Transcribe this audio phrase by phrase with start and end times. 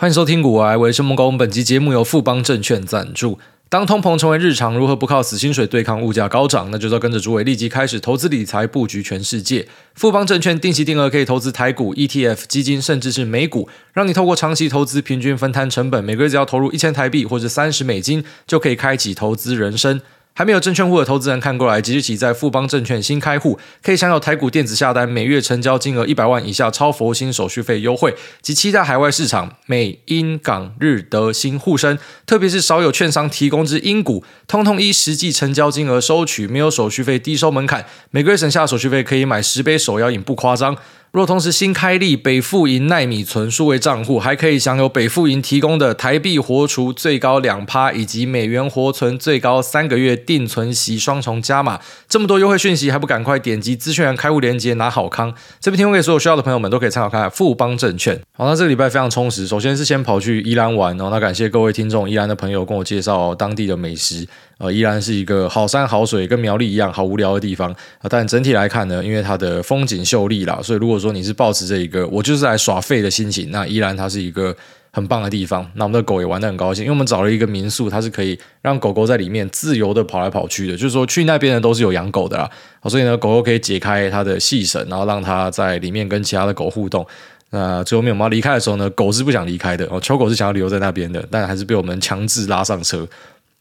[0.00, 1.36] 欢迎收听股癌，我是孟工。
[1.36, 3.38] 本集节目由富邦证券赞助。
[3.68, 6.70] 当通膨成为日常，如何不靠死薪水对抗物价高涨？
[6.70, 9.68] 那就要跟着主委立即开始投资理财，布局全世界。
[9.94, 20.00] 富邦证券定期定额可以投资台股、ETF、基金，甚至是美股，让你透过长期投资，平均分摊成本，每个月只要投入一千台币或者三十美金，就可以开启投资人生。
[20.32, 40.76] 还没有证券户的投资人看过来，即日起在富邦证券新开户，可以享有台股电子下单每月成交金额一百万以下超佛心手续费优惠，及七大海外市场美、英、港、日、德、新互生，特别是少有券商提供之英股，通通依实际成交金额收取，没有手续费，低收门槛，每个月省下手续费可以买十杯手摇饮，不夸张。
[41.12, 51.80] 若同时新开立北富银奈米存数位账户，还可以享有北富银提供的台币活储最高两趴，以及美元活存最高三个月定存息双重加码。
[52.08, 55.34] 这么多优惠讯息，还不赶快点击资讯栏开户链接拿好康？
[55.58, 58.16] 这边提供给所有需要的朋友们都可以参考看看富邦证券。
[58.36, 59.48] 好，那这个礼拜非常充实。
[59.48, 64.28] 首先是先跑去宜兰玩，哦，那感谢各位听众宜兰的朋友跟我介绍当地的美食。
[64.60, 68.06] 呃，依然是一个好山好水，跟苗栗一样好无聊的地方啊。
[68.10, 74.54] 但整体来看呢，因为它的风景秀丽啦，所以如果说你是抱持这一个我就是来耍废的心情，那依然它是一个
[74.90, 75.66] 很棒的地方。
[75.76, 80.74] 那我们的狗也玩得很高兴，因为我们找了一个民宿，它是可以让狗狗在里面自由的跑来跑去的。
[80.74, 82.50] 就是说去那边的都是有养狗的啦，
[82.84, 87.06] 所以呢，狗狗可以解开它的细绳，然后让它在里面跟其他的狗互动。
[87.52, 93.08] 那最后面我们要离开的时候呢，狗是不想离开的哦，球狗是想要留在那边的，但还是被我们强制拉上车。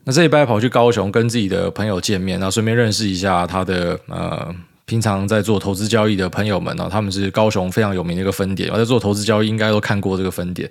[0.09, 4.51] 那这一拜跑去高雄跟自己的朋友见面，然后顺便认识一下他的呃
[4.85, 10.67] 平常在做投资交易的朋友们，呢他们是高雄非常有名的一个分点，我在做投资交易应该都看过这个分点。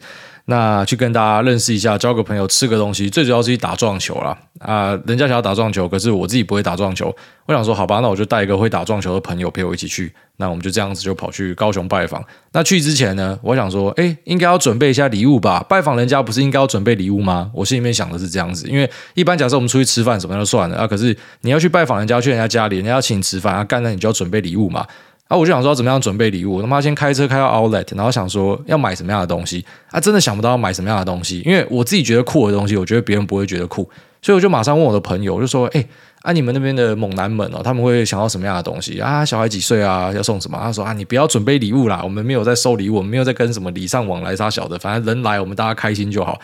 [0.50, 4.36] 那去跟大家认识一下，交个朋友，吃个东西，最主要是去打撞球啦。
[4.60, 7.14] 啊、人家想要打撞球，可是我自己不会打撞球。
[7.44, 10.10] 我想说，好吧，那我就带一个会打撞球的朋友陪我一起去。
[10.38, 12.24] 那我们就这样子就跑去高雄拜访。
[12.52, 15.62] 那去之前呢，我想说，哎，应该要准备一下礼物吧？
[15.68, 17.50] 拜访人家不是应该要准备礼物吗？
[17.52, 24.86] 我心里面想的是这样子，因为一般假设我们出去吃饭什么就算了啊，可是你要去拜访人家，去人家家里，人家要请你吃饭啊，干那你就要准备礼物嘛。
[25.28, 33.86] 啊，我就想说怎么样准备礼物，我他妈先开车开到 Outlet，然后想说要买什么样的东西啊，真的想不到要买什么样的东西，因为我自己觉得酷的东西，我觉得别人不会觉得酷，
[34.22, 35.86] 所以我就马上问我的朋友，我就说，哎，
[36.22, 39.22] 啊你们那边的猛男们哦，他们会想要什么样的东西啊？
[39.22, 40.10] 小孩几岁啊？
[40.14, 40.58] 要送什么？
[40.62, 46.40] 他说啊，你不要准备礼物啦，我们没有在收礼物，我们没有在跟什么礼尚往来啥小的，反正人来我们大家开心就好。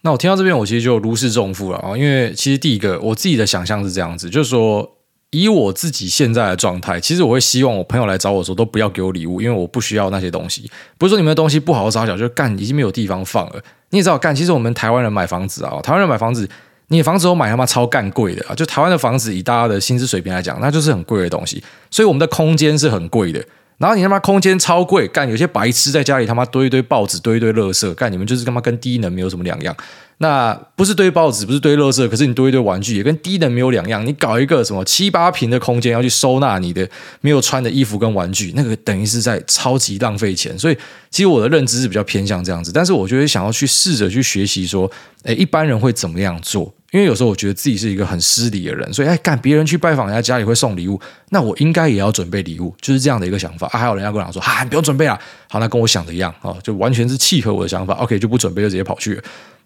[0.00, 4.90] 那我听到这边，我其实就如释重负了啊，因为其实第一个我自己的想象是这样子，就是说。
[5.32, 10.70] 以我自己现在的状态，其实我会希望我朋友来找我的时候都不要给我礼物，因为我不需要那些东西。
[10.98, 13.62] 不是说你们的东西不好杀小，就干已经没有地方放了。
[13.90, 16.48] 你也知道，干其实我们台湾人买房子啊，台湾人买房子，
[16.88, 18.54] 你的房子都买他妈超干贵的啊！
[18.54, 23.42] 就台湾的房子，以大家的薪资水平来讲，那就是很贵的东西，所以我们的空间是很贵的。
[23.78, 29.74] 然后你他妈空间超贵，干有些白痴在家里他妈堆一堆报纸，堆一堆垃圾，干你们就是他妈跟低能没有什么两样。
[30.22, 34.06] 那不是堆报纸，不是堆垃圾，可是你堆一堆玩具，也跟低能没有两样。
[34.06, 36.88] 你搞一个什么七八平的空间，要去收纳你的
[37.20, 40.56] 没有穿的衣服跟玩具，那个等于是在超级浪费钱。
[40.56, 40.78] 所以，
[41.10, 42.70] 其实我的认知是比较偏向这样子。
[42.72, 44.88] 但是，我觉得想要去试着去学习说，
[45.24, 46.72] 诶，一般人会怎么样做？
[46.92, 51.00] 因为有时候我觉得自己是一个很失礼的人，所以哎，干别人去拜访人家家里会送礼物，
[51.30, 53.66] 那我应该也要准备礼物，就是这样的一个想法。
[53.72, 55.18] 还有人家跟我讲说，啊，你不用准备了，
[55.48, 57.94] 好，那跟我想的一样哦，就完全是契合我的想法。
[57.94, 59.20] OK，就不准备，就直接跑去。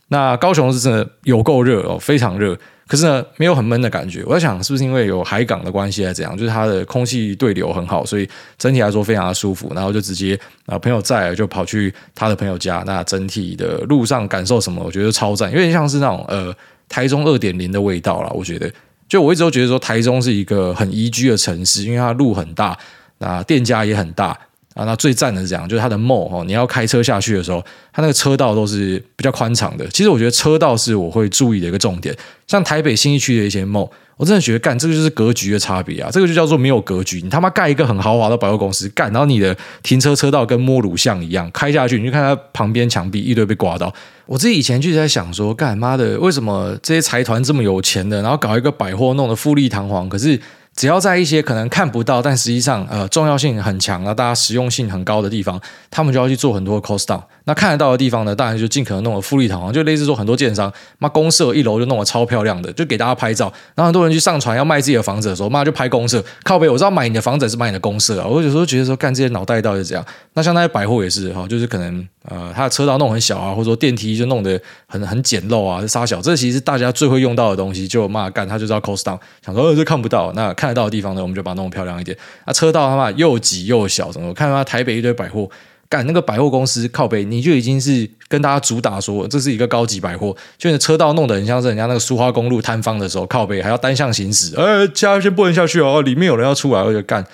[0.08, 2.56] 那高雄是真的有够热哦，非常热。
[2.88, 4.22] 可是呢，没有很闷的感觉。
[4.24, 6.36] 我在想，是不是因为有海港的关系，还是怎样？
[6.36, 9.72] 就是它的空气对流很好，所以整体来说非常的舒服。
[9.74, 12.84] 然后就直接啊，朋友在了就跑去他的朋友家。
[12.86, 14.80] 那整体的路上感受什么？
[14.84, 16.54] 我觉得超赞，有点像是那种呃
[16.88, 18.30] 台中二点零的味道啦。
[18.32, 18.70] 我觉得，
[19.08, 22.78] 就我一直都觉得说台中是一个很宜居的城市，因为它路很大，
[23.18, 24.38] 那店家也很大。
[24.76, 27.64] 啊，那最赞的是这样，就是它的 mall 哦，你要开车下去的时候，
[27.94, 29.86] 它那个车道都是比较宽敞的。
[29.88, 32.14] 其实我觉得车道是我会注意的一个重点。
[32.46, 33.88] 像台北新义区的一些 mall，
[34.18, 37.22] 我真的觉得干这个就是格局的差别啊，这个就叫做没有格局。
[37.22, 43.90] 你他妈盖一个很豪华的百货公司，干，然后你的停车车道跟摸乳巷一样，开下去你就看它旁边墙壁一堆被刮到。
[44.26, 50.38] 我自己以前就在想说，干妈的，为什么这些财团这么有钱的，然后搞一个百货弄得富丽堂皇，可是。
[50.76, 55.58] 只要在一些可能看不到，但实际上呃重要性很强啊，大家实用性很高的地方，
[55.90, 57.22] 他们就要去做很多 cost down。
[57.46, 63.52] 那看得到的地方呢，当然就尽可能弄得富丽堂皇，就类似说很多建商，妈公社一楼就弄得超漂亮的，就给大家拍照。
[63.76, 66.22] 然后很多人去上传要卖自己的房子的时候，妈就拍公社。
[66.42, 68.26] 靠北，我知道买你的房子是买你的公社啊。
[68.26, 70.04] 我有时候觉得说，干这些脑袋到底是怎样？
[70.34, 76.20] 那像那些百货也是哈，就是可能呃，它的车道弄很小啊，或者说电梯就弄得很很简陋啊，杀小。
[76.20, 82.16] 这其实是大家最会用到的东西，就妈干，他就知道 cost down，想说呃这看不到，那看得到的地方呢，我们就把它弄漂亮一点。
[82.44, 84.26] 那车道他妈又挤又小，怎么？
[84.28, 85.48] 我看他台北一堆百货。
[85.88, 97.24] 干那个百货公司靠北，你就已经是跟大家主打说这是一个高级百货，就你车道弄得很像是人家那个苏花公路摊方的时候，靠北还要单向行驶，哎，家先不能下去哦，里面有人要出来，我就干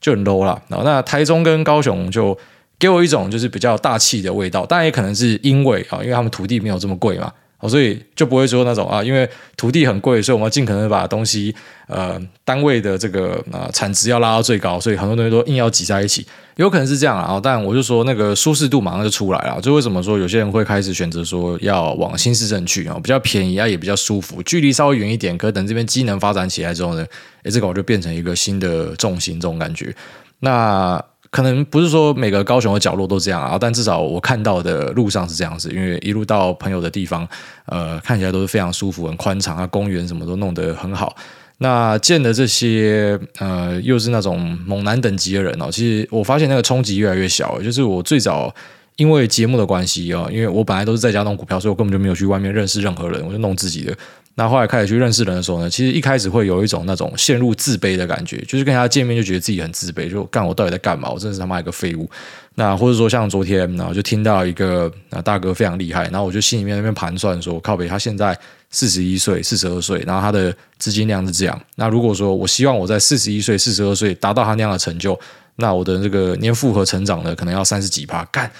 [0.00, 0.60] 就很 low 啦。
[0.68, 2.36] 然后那台中跟高雄就
[2.78, 7.32] 给我一种就是比较大气的味道，当然也可能是因为啊，因为他们土地没有这么贵嘛。
[7.62, 11.54] 哦所以就不会说那种啊，因为土地很贵，所以我们要尽可能把东西
[11.86, 16.26] 呃单位的这个啊、呃、产值要拉到最高，所以很多东西都硬要挤在一起，
[16.56, 17.40] 有可能是这样啊。
[17.40, 27.06] 但我就说那个舒适度马上就出来了，就为什么说有些人会开始选择说要往新市镇去啊，比较便宜啊，也比较舒服，距离稍微远一点，可等这边机能发展起来之后呢，
[27.44, 29.94] 诶，这个我就变成一个新的重心这种感觉。
[30.40, 31.00] 那。
[31.32, 37.26] 可能不是说每个高雄的角落都这样啊，但至少我看到的路上是这样子，因为一路到朋友的地方，
[37.64, 41.16] 呃，看起来都是非常舒服、很宽敞啊，公园什么都弄得很好。
[41.56, 47.58] 那见的这些呃，又是那种猛男等级的人哦，其实我发现那个冲击越来越小。
[47.62, 48.54] 就是我最早
[48.96, 53.96] 因为节目的关系啊，因为我本来都是在家弄股票，所以我根本就没有去外面认识任何人，我就弄自己的。
[54.34, 61.10] 那后来开始去认识人的时候呢，其实一开始会有一种那种陷入自卑的感觉，就是跟他见面就觉得自己很自卑，就干我到底在干嘛？
[61.10, 62.08] 我真的是他妈一个废物。
[62.54, 68.38] 那或者说像昨天，然后就听到一个啊大哥非常厉害，然后我就心里面那边盘算说，靠北他现在
[68.70, 71.60] 四十一岁、四十二岁，然后他的资金量是这样。
[71.76, 75.18] 那如果说我希望我在四十一岁、四十二岁达到他那样的成就，
[75.56, 78.50] 那我的这个年复合成长呢，可能要三十几趴干。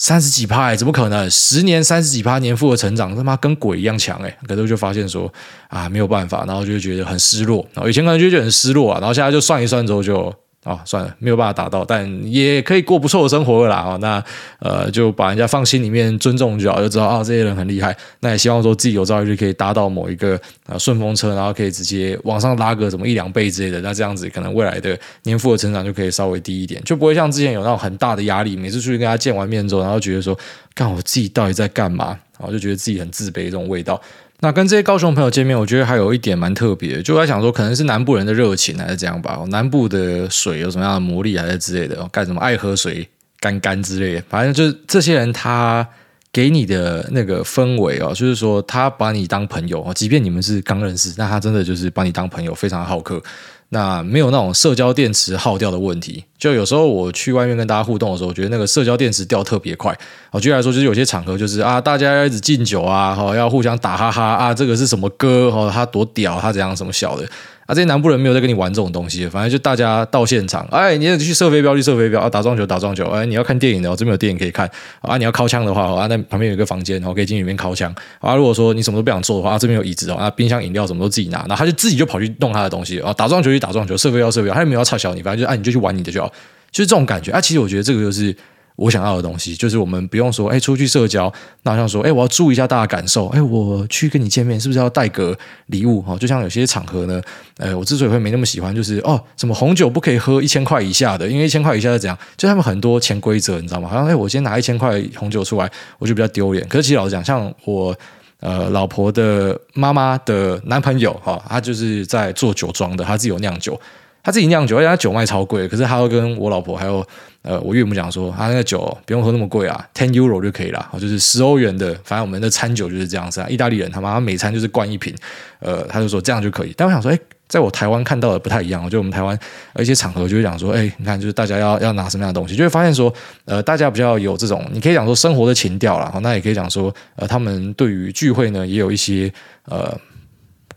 [0.00, 1.30] 三十几趴哎，怎么可能？
[1.30, 4.34] 十年三十几趴年复合成长，他妈跟鬼一样强哎！
[4.48, 5.30] 可是我就发现说
[5.68, 7.62] 啊，没有办法，然后就觉得很失落。
[7.74, 10.34] 然后以前可能就觉得很失落啊，然后现在就算一算之后就。
[10.62, 13.76] 啊、哦，算了，没有办法达到，但也可以过不错的生活了啦。
[13.76, 14.22] 啊，那
[14.58, 17.96] 呃，就把人家放心里面，尊重就好，就知道啊，这些人很厉害。
[18.20, 23.80] 那也希望说自己有朝一日可以搭到某一个啊顺风车，然后可以直接往上拉个什么一两倍之类的。
[23.80, 28.54] 那这样子，可能未来的年复合成长就可以稍微低一点，就不会像之前有那种很大的压力。
[28.54, 30.38] 每次出去跟他见完面之后，然后觉得说，
[30.74, 32.08] 看我自己到底在干嘛，
[32.38, 33.98] 然后就觉得自己很自卑这种味道。
[34.42, 39.38] 那跟这些高雄朋友见面，我觉得还有一点蛮特别，就我在想说，可能是南部人的热情还是这样吧。
[39.48, 43.06] 南部的水有什么样的魔力，还是之类的，干什么爱喝水、
[43.38, 45.86] 干干之类的，反正就是这些人他
[46.32, 53.22] 给你的那个氛围哦，就是说他把你当朋友哦，即便你们是刚认识，那他真的就是把你当朋友，非常好客。
[53.72, 59.96] 那没有那种社交电池耗掉的问题，就有时候我去外面跟大家互动的时候，我觉得那个社交电池掉特别快。
[60.32, 65.50] 我举例来说，就是有些场合就是啊，大家要一直敬酒啊，哈，要互相打哈哈啊，这个是什么歌？
[65.52, 67.24] 哈，他多屌，他怎样什么小的。
[67.70, 74.68] 啊，这些南部人没有在跟你玩这种东西，反正就大家到现场，哎，你要去射飞镖，去射飞镖啊，打撞球，打撞球，哎，你要看电影的，这边有电影可以看
[75.00, 78.34] 啊，你要尻枪的话，啊，那旁边有一个房间，然后可以进里面尻枪啊。
[78.34, 86.28] 如果说你什么都不想做的话，啊，这边有椅子哦，啊，冰箱饮料什么都自己拿，那他就自己就跑去弄他的东西啊，打撞球去打撞球，射飞镖射飞镖，他也没有要插小你，反正就啊，你就去玩你的就好，
[86.72, 87.40] 就是这种感觉啊。
[87.40, 88.36] 其实我觉得这个就是。
[88.80, 91.30] 我想要的东西就是我们不用说，哎，出去社交，
[91.64, 95.36] 那好像说，哎，我要注意一下大家感受，哎，我去跟你见面，是不是要带个
[95.66, 96.00] 礼物？
[96.00, 97.20] 哈，就像有些场合呢，
[97.58, 102.18] 呃，我之所以会没那么喜欢，就是哦，什么红酒不可以喝一千块以下的，因为一千块以下是怎样？
[102.38, 103.86] 就他们很多潜规则，你知道吗？
[103.86, 106.66] 好像哎，我先拿一千块红酒出来，我就比较丢脸。
[106.66, 107.94] 可是其实老实讲，像我
[108.40, 113.78] 呃老婆的妈妈的男朋友，哈，他就是在做酒庄的，他自己有酿酒。
[114.22, 117.06] 他自己酿酒，而且他酒卖超贵，可是他会跟我老婆还有
[117.42, 123.48] 呃我岳母讲说，他那个酒不用喝那么贵啊，ten euro 就可以了，就是十欧元的，反正我们的餐酒就是这样子啊。
[123.48, 125.14] 意大利人他妈每餐就是灌一瓶，
[125.60, 126.74] 呃，他就说这样就可以。
[126.76, 129.38] 但我想说，哎，在我台湾看到的不太一样，我觉得我们台湾
[129.78, 133.12] 一些场合就会讲说，哎，你看就是大家要要拿什么样的东西，就会发现说，
[133.46, 139.32] 呃，大家比较有这种，你可以讲说生活的情调啦，那也可以讲说，呃，他们对于聚会呢也有一些
[139.64, 139.98] 呃。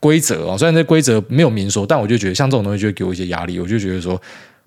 [0.03, 3.57] 规则哦，虽然这规则没有明说，但我就觉得像这种东西就会给我一些压力。
[3.57, 4.21] 我就觉得说，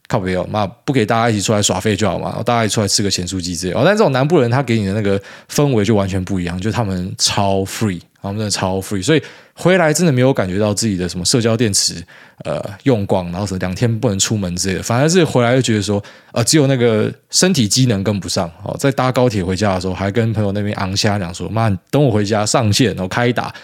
[0.09, 3.75] 靠北哦，妈不给大家一起出来耍废就好嘛，大家一起出来吃个咸酥鸡之类。
[3.75, 5.21] 哦，但这种南部人他给你的那个
[5.53, 12.03] 氛围就完全不一样，就他们超 free，他们真的超 free，所以回来真的没有感觉到自己的什么社交电池
[12.45, 16.03] 呃用光，然后是两天不能出门之类的，反而是回来就觉得说，
[16.33, 18.51] 呃，只有那个身体机能跟不上。
[18.63, 23.55] 哦，在搭高铁回家的时候，还跟朋友那边昂虾讲说，妈，等我回家上线，然后开打。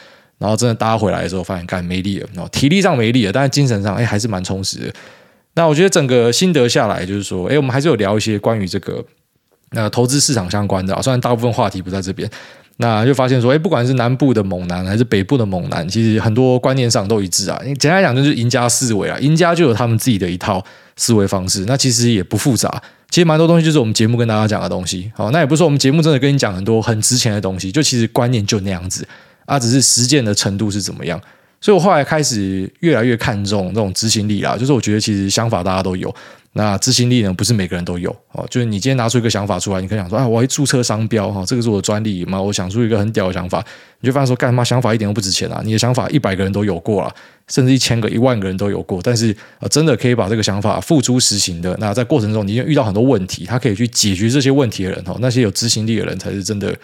[0.42, 4.92] 然后真的搭回来的时候，发现干没力了，然后体力上没力了，但是精神上哎还是蛮充实的。
[5.54, 9.04] 那我觉得整个心得下来，就是说，哎，我们还是有聊一些关于这个
[9.70, 12.28] 呃投资市场相关的，虽然大部分话题不在这边，
[12.78, 17.60] 那就发现说，哎，不管是南部的猛男还是北部的猛男，其实很多观念上都一致啊。
[17.78, 20.64] 简单来讲，就是赢家思维啊，赢家就有他们自己的一套
[20.96, 22.82] 思维方式，那其实也不复杂。
[23.10, 25.12] 其实蛮多东西就是我们节目跟大家讲的东西。
[25.14, 29.06] 好，那也不是说我们节目真的跟你讲很多很值钱的东西，就其实观念就那样子。
[29.52, 31.20] 啊，只是实践的程度是怎么样，
[31.60, 34.56] 所以我后来开始越来越看重这种执行力啦。
[34.56, 36.14] 就是我觉得其实想法大家都有，
[36.54, 38.46] 那执行力呢，不是每个人都有哦。
[38.48, 42.40] 就是你今天拿出一个想法出来，你可以想说啊，我要注册商标哈，这个是我的专利嘛。
[42.40, 43.62] 我想出一个很屌的想法，
[44.00, 45.60] 你就发现说，干嘛想法一点都不值钱啊？
[45.62, 47.14] 你的想法一百个人都有过了，
[47.48, 56.74] 甚至一千个、一万个人都有过，但是呃，真的可以把这个想法付诸实行的，那在过程中你遇到很多问题，他可以去解决这些问题的人哦，那些有执行力的人才是真的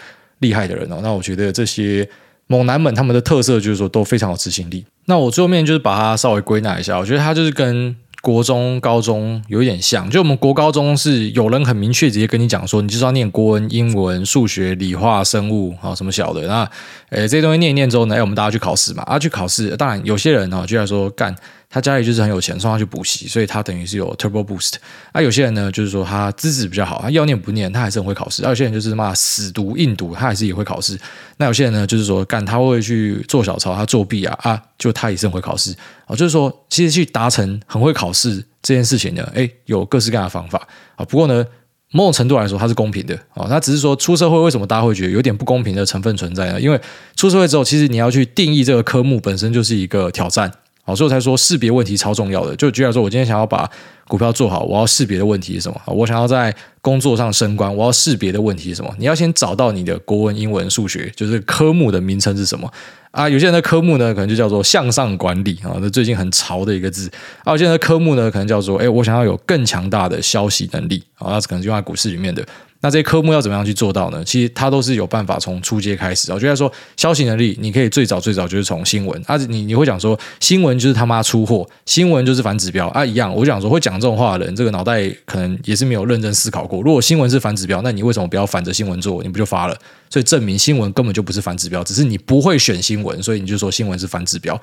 [0.40, 1.00] 厉害的人哦。
[1.02, 2.08] 那我觉得这些
[2.48, 4.84] 猛男们他们的特色就是说都非常有执行力。
[5.04, 7.94] 那我最后面就是把它稍微归纳一下，我觉得它就是跟。
[8.20, 16.44] 国中、高中有点像，就我们国高中是有人很明确直接跟你讲说，你就是要念国文、英文、数学、理化、生物啊，什么小的。
[16.48, 16.68] 那，
[17.10, 19.74] 诶，这些东西念一念之后呢，诶，我们大家去考试嘛，啊，去考试。
[19.76, 21.32] 当然，有些人呢，就要说干。
[21.70, 24.74] 他家里就是很有钱，送他去补习，所以他等于是有 turbo boost。
[25.12, 28.42] 啊，有些人呢，就是说他资质比较好，他要念不念，他还是很会考试。
[28.42, 30.98] 啊，有些人就是嘛死读硬读，他还是也会考试。
[31.36, 35.76] 那有些人呢，就是说干他会去做小抄，他作弊啊啊，就他也是很会考试。
[36.06, 41.04] 啊，就是说其实去达成很会考试这件事情呢，诶，有各式各样的方法啊。
[41.04, 41.44] 不过呢，
[41.92, 43.46] 某种程度来说，它是公平的啊。
[43.46, 46.58] 他只是说出社会为什么大家会觉得有点不公平的成分存在呢？
[46.58, 46.80] 因为
[47.14, 50.50] 出社会之后，其实你要去定义这个科目本身就是一个挑战。
[50.88, 52.56] 好，所以才说识别问题超重要的。
[52.56, 53.70] 就举例来说，我今天想要把
[54.06, 55.78] 股票做好，我要识别的问题是什么？
[55.84, 58.90] 我想要在工作上升官，我要识别的问题是什么？
[58.98, 62.72] 你要先找到你的国文、英文、数学，就是科目的名称是什么
[63.10, 63.28] 啊？
[63.28, 67.06] 有些人的科目呢，可能就叫做向上管理啊，这最近很潮的一个字。
[67.44, 72.42] 啊，有些人的科目呢，可能叫做哎，我想要有更强大的消息能力啊，那可能就用在股市里面的。
[72.80, 74.22] 那这些科目要怎么样去做到呢？
[74.24, 76.32] 其实它都是有办法从初阶开始。
[76.32, 79.20] 我觉得说消息能力，你可以最早最早就是从新闻。
[79.26, 83.34] 啊，你你会讲说新闻就是他妈出货，新闻就是反指标啊，一样。
[83.34, 86.80] 我就讲说会讲这种话的人，这个脑袋可能也是没有认真思考过。
[86.80, 89.22] 如果新闻是反指标，那你为什么不要反着新闻做？
[89.24, 89.76] 你不就发了？
[90.08, 94.58] 所以证明新闻根本就不是反指标，只是你不会选新闻，所以你就说新闻是反指标。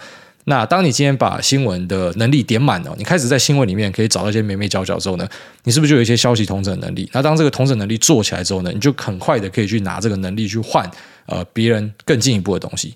[0.47, 5.27] 那当你今天把新闻的能力点满了，你开始在新闻里面可以找到一些眉眉角角之后呢，
[5.63, 7.09] 你是不是就有一些消息同整能力？
[7.13, 10.89] 那当这个同整能力做起来之后呢，你就很快的可以去拿这个能力去换
[11.25, 12.95] 呃别人更进一步的东西。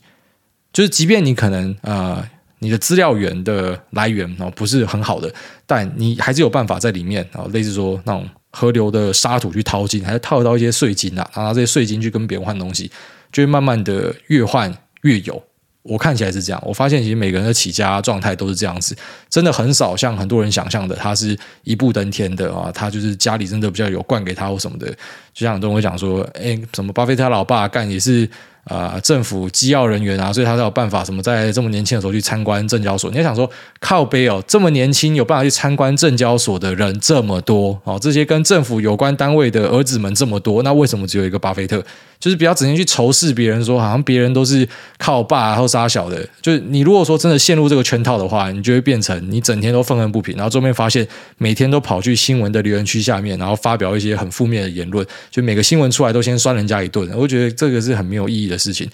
[0.72, 2.24] 就是即便你可能呃
[2.60, 5.34] 你的资料源的来源哦不是很好的，
[5.66, 12.92] 但你还是有办法在里面啊，类似说那种河流的沙土去淘金，还是套到一些税金啊，拿这些税金去跟别人换东西，
[13.32, 15.42] 就会慢慢的越换越有。
[15.84, 18.96] 我看起来是这样，我发现其实每个人的起家状态都是这样子，
[19.30, 24.88] 真的很少像很多人想象的，他是一步登天的啊，他就是家里真的比较有灌给他或什么的，
[25.34, 28.30] 就像很多人会讲说，哎，什么巴菲特老爸干也是。
[28.70, 33.10] 啊、政府机要人员啊，所以他才有办法什么在这么年轻的时候去参观证交所。
[33.10, 33.50] 你要想说，
[33.80, 41.84] 靠背哦，这么年轻有办法去参观证交所的人这么多哦，这些跟政府有关单位的儿子们这么多，那为什么只有一个巴菲特？
[42.20, 46.22] 就是不要整天去仇视别人说，好像别人都是靠爸然后杀小的。
[46.42, 51.08] 就是你如果说真的陷入这个圈套的话，你就会变成你整天都愤恨不平，然后后面发现
[51.38, 57.10] 每天都跑去新闻的留言区下面，然后发表一些很负面的言论，就每个新闻出来都先酸人家一顿。
[57.16, 58.59] 我觉得这个是很没有意义的。
[58.60, 58.90] 事情，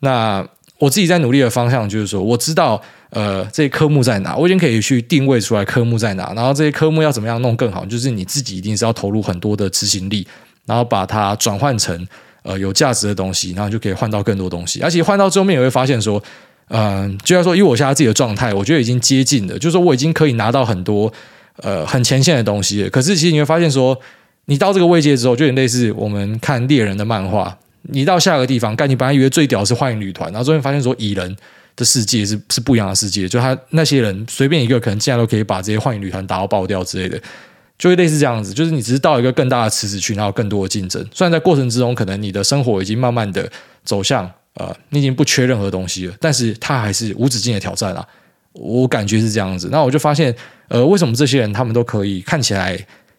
[0.00, 0.46] 那
[0.78, 10.24] 我自己在努力的方向就是说，我知道呃这些科目在哪，我已经可以去定位出来科目在哪，然后这些科目要怎么样弄更好，就是你自己一定是要投入很多的执行力，
[10.66, 12.06] 然后把它转换成
[12.44, 16.22] 呃有价值的东西，然后就可以换到更多东西，而且换到最后面也会发现说，
[16.68, 21.12] 嗯、就要说以我现在自己的状态，我觉得已经接近了，就是说我已经可以拿到很多
[21.62, 23.98] 呃很前线的东西了，可是其实你会发现说，
[24.44, 27.58] 你到这个位阶之后，就有点类似我们看猎人的漫画。
[27.90, 31.36] 你到下个地方，干你本来以为最屌是幻影旅团，然后最后发现说蚁人
[31.74, 37.20] 的世界是是不一样的世界，就他那些人随便一个可能竟然都可以把这些幻影旅团打到爆掉之类的，
[37.78, 41.04] 就会类似这样子，就是你只是到一个更大的池子去，然后更多的竞争。
[41.12, 43.50] 虽然在过程之中，可能你的生活已经慢慢的
[43.84, 48.06] 走向呃，你已经不缺任何东西了，但是它还是无止境的挑战啊。
[48.52, 50.34] 我感觉是这样子，那我就发现
[50.68, 52.78] 呃，为什么这些人他们都可以看起来。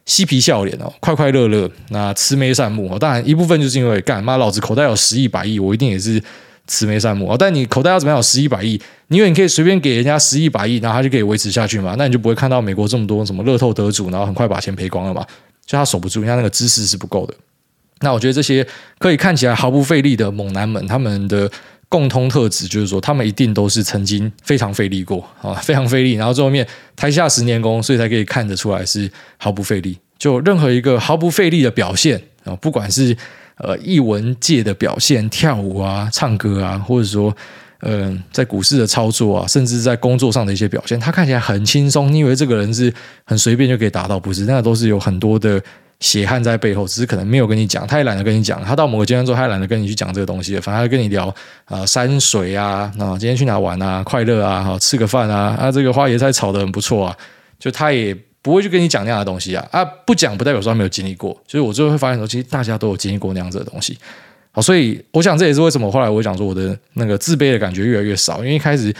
[0.10, 2.98] 嬉皮笑脸哦，快快乐乐，那慈眉善目哦。
[2.98, 6.20] 当然，一部分就是因为干妈老子口袋有十亿百亿，我一定也是
[6.66, 7.36] 慈眉善目哦。
[7.38, 8.82] 但你口袋要怎么样有十亿百亿？
[9.10, 11.94] 你以为你可以随便给人家十亿百亿，然后他就可以维持下去嘛？
[11.96, 15.24] 那你就不会看到美国这么多什么乐透得主，然后很快把钱赔光了嘛？
[15.68, 17.34] 就他守不住，人家那个知识是不够的。
[18.02, 18.66] 那我觉得这些
[18.98, 21.48] 可以看起来毫不费力的猛男们，他们的。
[21.90, 26.66] 共通特质就是说，他们一定都是曾经非常费力过啊，非常费力，然后最后面
[26.96, 29.98] 台下十年功，所以才可以看得出来是毫不费力。
[30.20, 33.18] 就任何一个毫不费力的表现啊，不管是
[33.58, 37.36] 呃艺文界的表现，跳舞啊、唱歌啊，或者说
[37.82, 42.94] 嗯、在股市的操作啊，甚至在工作上的一些表现，他看起来很轻松，你以为这个人是
[43.24, 44.46] 很随便就可以达到，不是？
[44.46, 45.60] 那都是有很多的。
[46.00, 48.64] 血汗在背后，只是可能没有跟你讲，他也懒得跟你讲。
[48.64, 51.34] 他到某个阶段之后，他也懒得跟你去讲这个东西，反而跟你聊
[51.66, 57.18] 啊、山水啊，啊今天去哪玩啊，快乐啊，好吃个饭啊，啊这个花椰菜炒得很不错啊，
[57.60, 63.98] 就他也不会去跟你讲那样的东西啊啊，不讲不代表说他没有经历过，所以我最后会发现说，其实大家都有经历过那样子的东西。
[64.52, 68.94] 好，所以我想这也是为什么后来我讲说我的那个自卑的感觉越来越少，因为一开始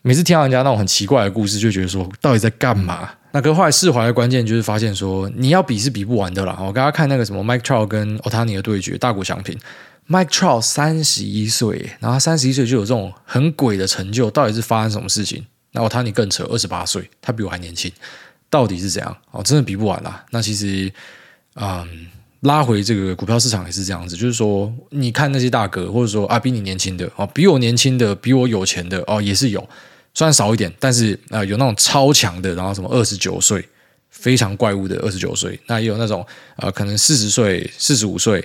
[0.00, 3.10] 每次听到人家那种很奇怪的故事，就觉得说到底在干嘛？
[3.36, 6.56] 那个后来释怀的关键就是发现说，你要比是比不完的啦。
[6.58, 9.54] 我刚刚看那个什么 Mike Trout 跟 Otani 的对决，大谷翔平
[10.08, 15.44] ，Mike Trout 三十一岁，然后三十一岁就有这种很鬼的成就，到底是发生什么事情？
[15.72, 17.92] 那 Otani 更扯，二十八岁，他比我还年轻，
[18.48, 19.14] 到底是怎样？
[19.32, 20.24] 哦，真的比不完啦。
[20.30, 20.90] 那其实，
[21.56, 22.06] 嗯。
[22.40, 29.68] 拉回这个股票市场也是这样子，就是说，你看那些大哥，或者说啊，比你年轻的哦，比我年轻的，比我有钱的哦，也是有，
[30.16, 33.62] 虽然少一点，但是啊、有那种超强的，然后什么二十九岁
[34.08, 38.42] 非常怪物的二十九岁，那也有那种啊、可能四十岁、四十五岁，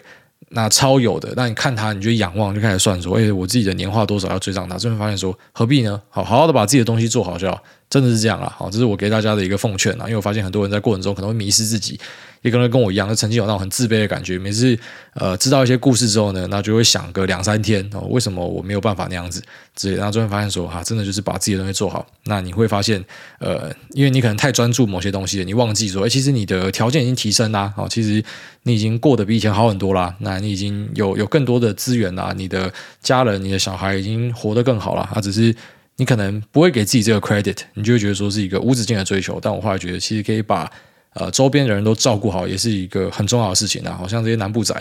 [0.50, 6.02] 那超有的，那你看他，你就仰望，就开始算说，哎，我自己的年化多少要追上他，最后发现说，何必呢？
[6.10, 11.98] 好好好的把自己的东西做好就好，真的是这样啊，好，这是我给大家的一个奉劝啊，因为我发现很多人在过程中可能会迷失自己。
[12.42, 14.38] 也可能跟我一样，就曾经有那种很自卑的感觉。
[14.38, 14.78] 每次
[15.14, 19.42] 呃知道一些故事之后呢，那就会想个两三天哦，为什么我没有办法那样子？
[19.76, 22.06] 之类，然后最后发现说、啊，真的就是把自己的东西做好。
[22.26, 23.04] 那你会发现，
[23.40, 28.24] 呃，因为你可能太专注某些东西了，你忘记说，哎，其实你的条件已经提升啦，哦，其实
[28.64, 30.16] 你已经过得比以前好很多啦。
[30.20, 35.04] 那你已经有有更多的资源啦，你的家人、你的小孩已经活得更好了。
[35.14, 35.56] 啊，只是
[35.98, 39.40] 你可能不会给自己这个 credit，你就会觉得说是一个无止境的追求。
[39.42, 40.70] 但我后来觉得，其实可以把。
[41.14, 43.96] 呃，周边的人都照顾好，也是一个很重要的事情啊。
[44.00, 44.74] 好像这些南部仔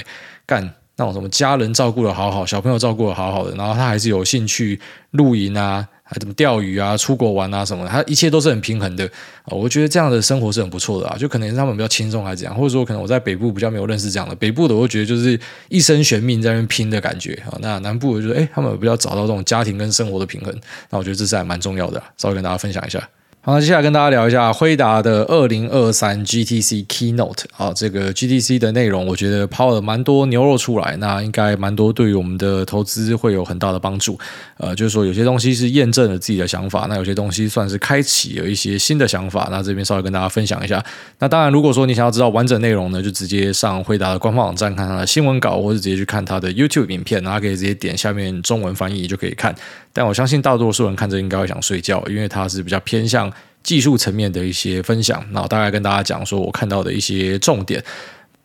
[0.47, 0.63] 干
[0.97, 4.79] 那种什么家人照顾的好好，小朋友照顾的好好的，然后他还是有兴趣
[5.13, 9.11] 露营啊，还怎么钓鱼啊，出国玩啊什么的，他一切都是很平衡的。
[9.47, 11.17] 呃，我觉得这样的生活是很不错的啊。
[11.17, 17.59] 就可能是他们比较轻松还是怎样，或者说可能我在北部比较没有认识这样的北部的，我会觉得就是一生悬命在那边拼的感觉啊。
[17.61, 20.55] 那南部我觉得，哎，他们比较找到这种家庭跟生活的平衡，
[20.91, 23.09] 那我觉得这是还蛮重要的，稍微跟大家分享一下。
[23.43, 34.19] 好，接下来跟大家聊一下辉达的二零二三 GTC Keynote 啊，这个 GTC 的内容，我觉得抛了蛮多牛肉出来，那应该蛮多对于我们的投资会有很大的帮助。
[34.59, 39.49] 呃，就是说有些东西是验证了自己的想法，那有些东西算是开启了一些新的想法。
[39.51, 40.85] 那这边稍微跟大家分享一下。
[41.19, 49.55] 那当然，如果说你想要知道完整内容呢，就直接上辉达的官方网站看它的新闻稿，或者直接去看它的 YouTube 影片，然后可以直接点下面中文翻译就可以看。
[49.95, 53.30] 但我相信大多数人看这应该会想睡觉，因为它是比较偏向。
[53.63, 57.83] 技术层面的一些分享，那我大概跟大家讲说我看到的一些重点。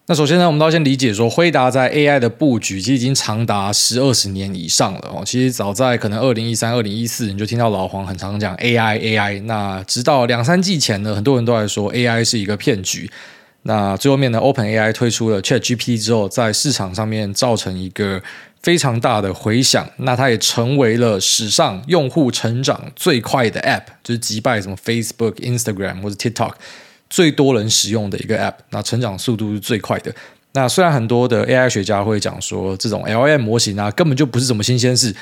[0.08, 5.24] 那首先呢，我们都要先理解说，辉达在 AI 的布局其实已经长达十二十年以上了哦。
[5.26, 9.42] 其实早在可能二零一三、二零一四，你就听到老黄很常讲 AI AI。
[9.46, 13.10] 那直到两三季前呢，很多人都在说 AI 是一个骗局。
[13.64, 18.22] 那最后面呢，OpenAI 推出了 ChatGPT 之后，在市场上面造成一个。
[18.66, 26.54] 非常大的回响，那它也成为了史上用户成长最快的 App，就是击败什么 Facebook、Instagram 或者 TikTok
[27.08, 30.12] 最多人使用的一个 App，那成长速度是最快的。
[30.54, 35.16] 那虽然很多的 AI 学家会讲说，这种 LM 模型啊，根本就不是什么新鲜事。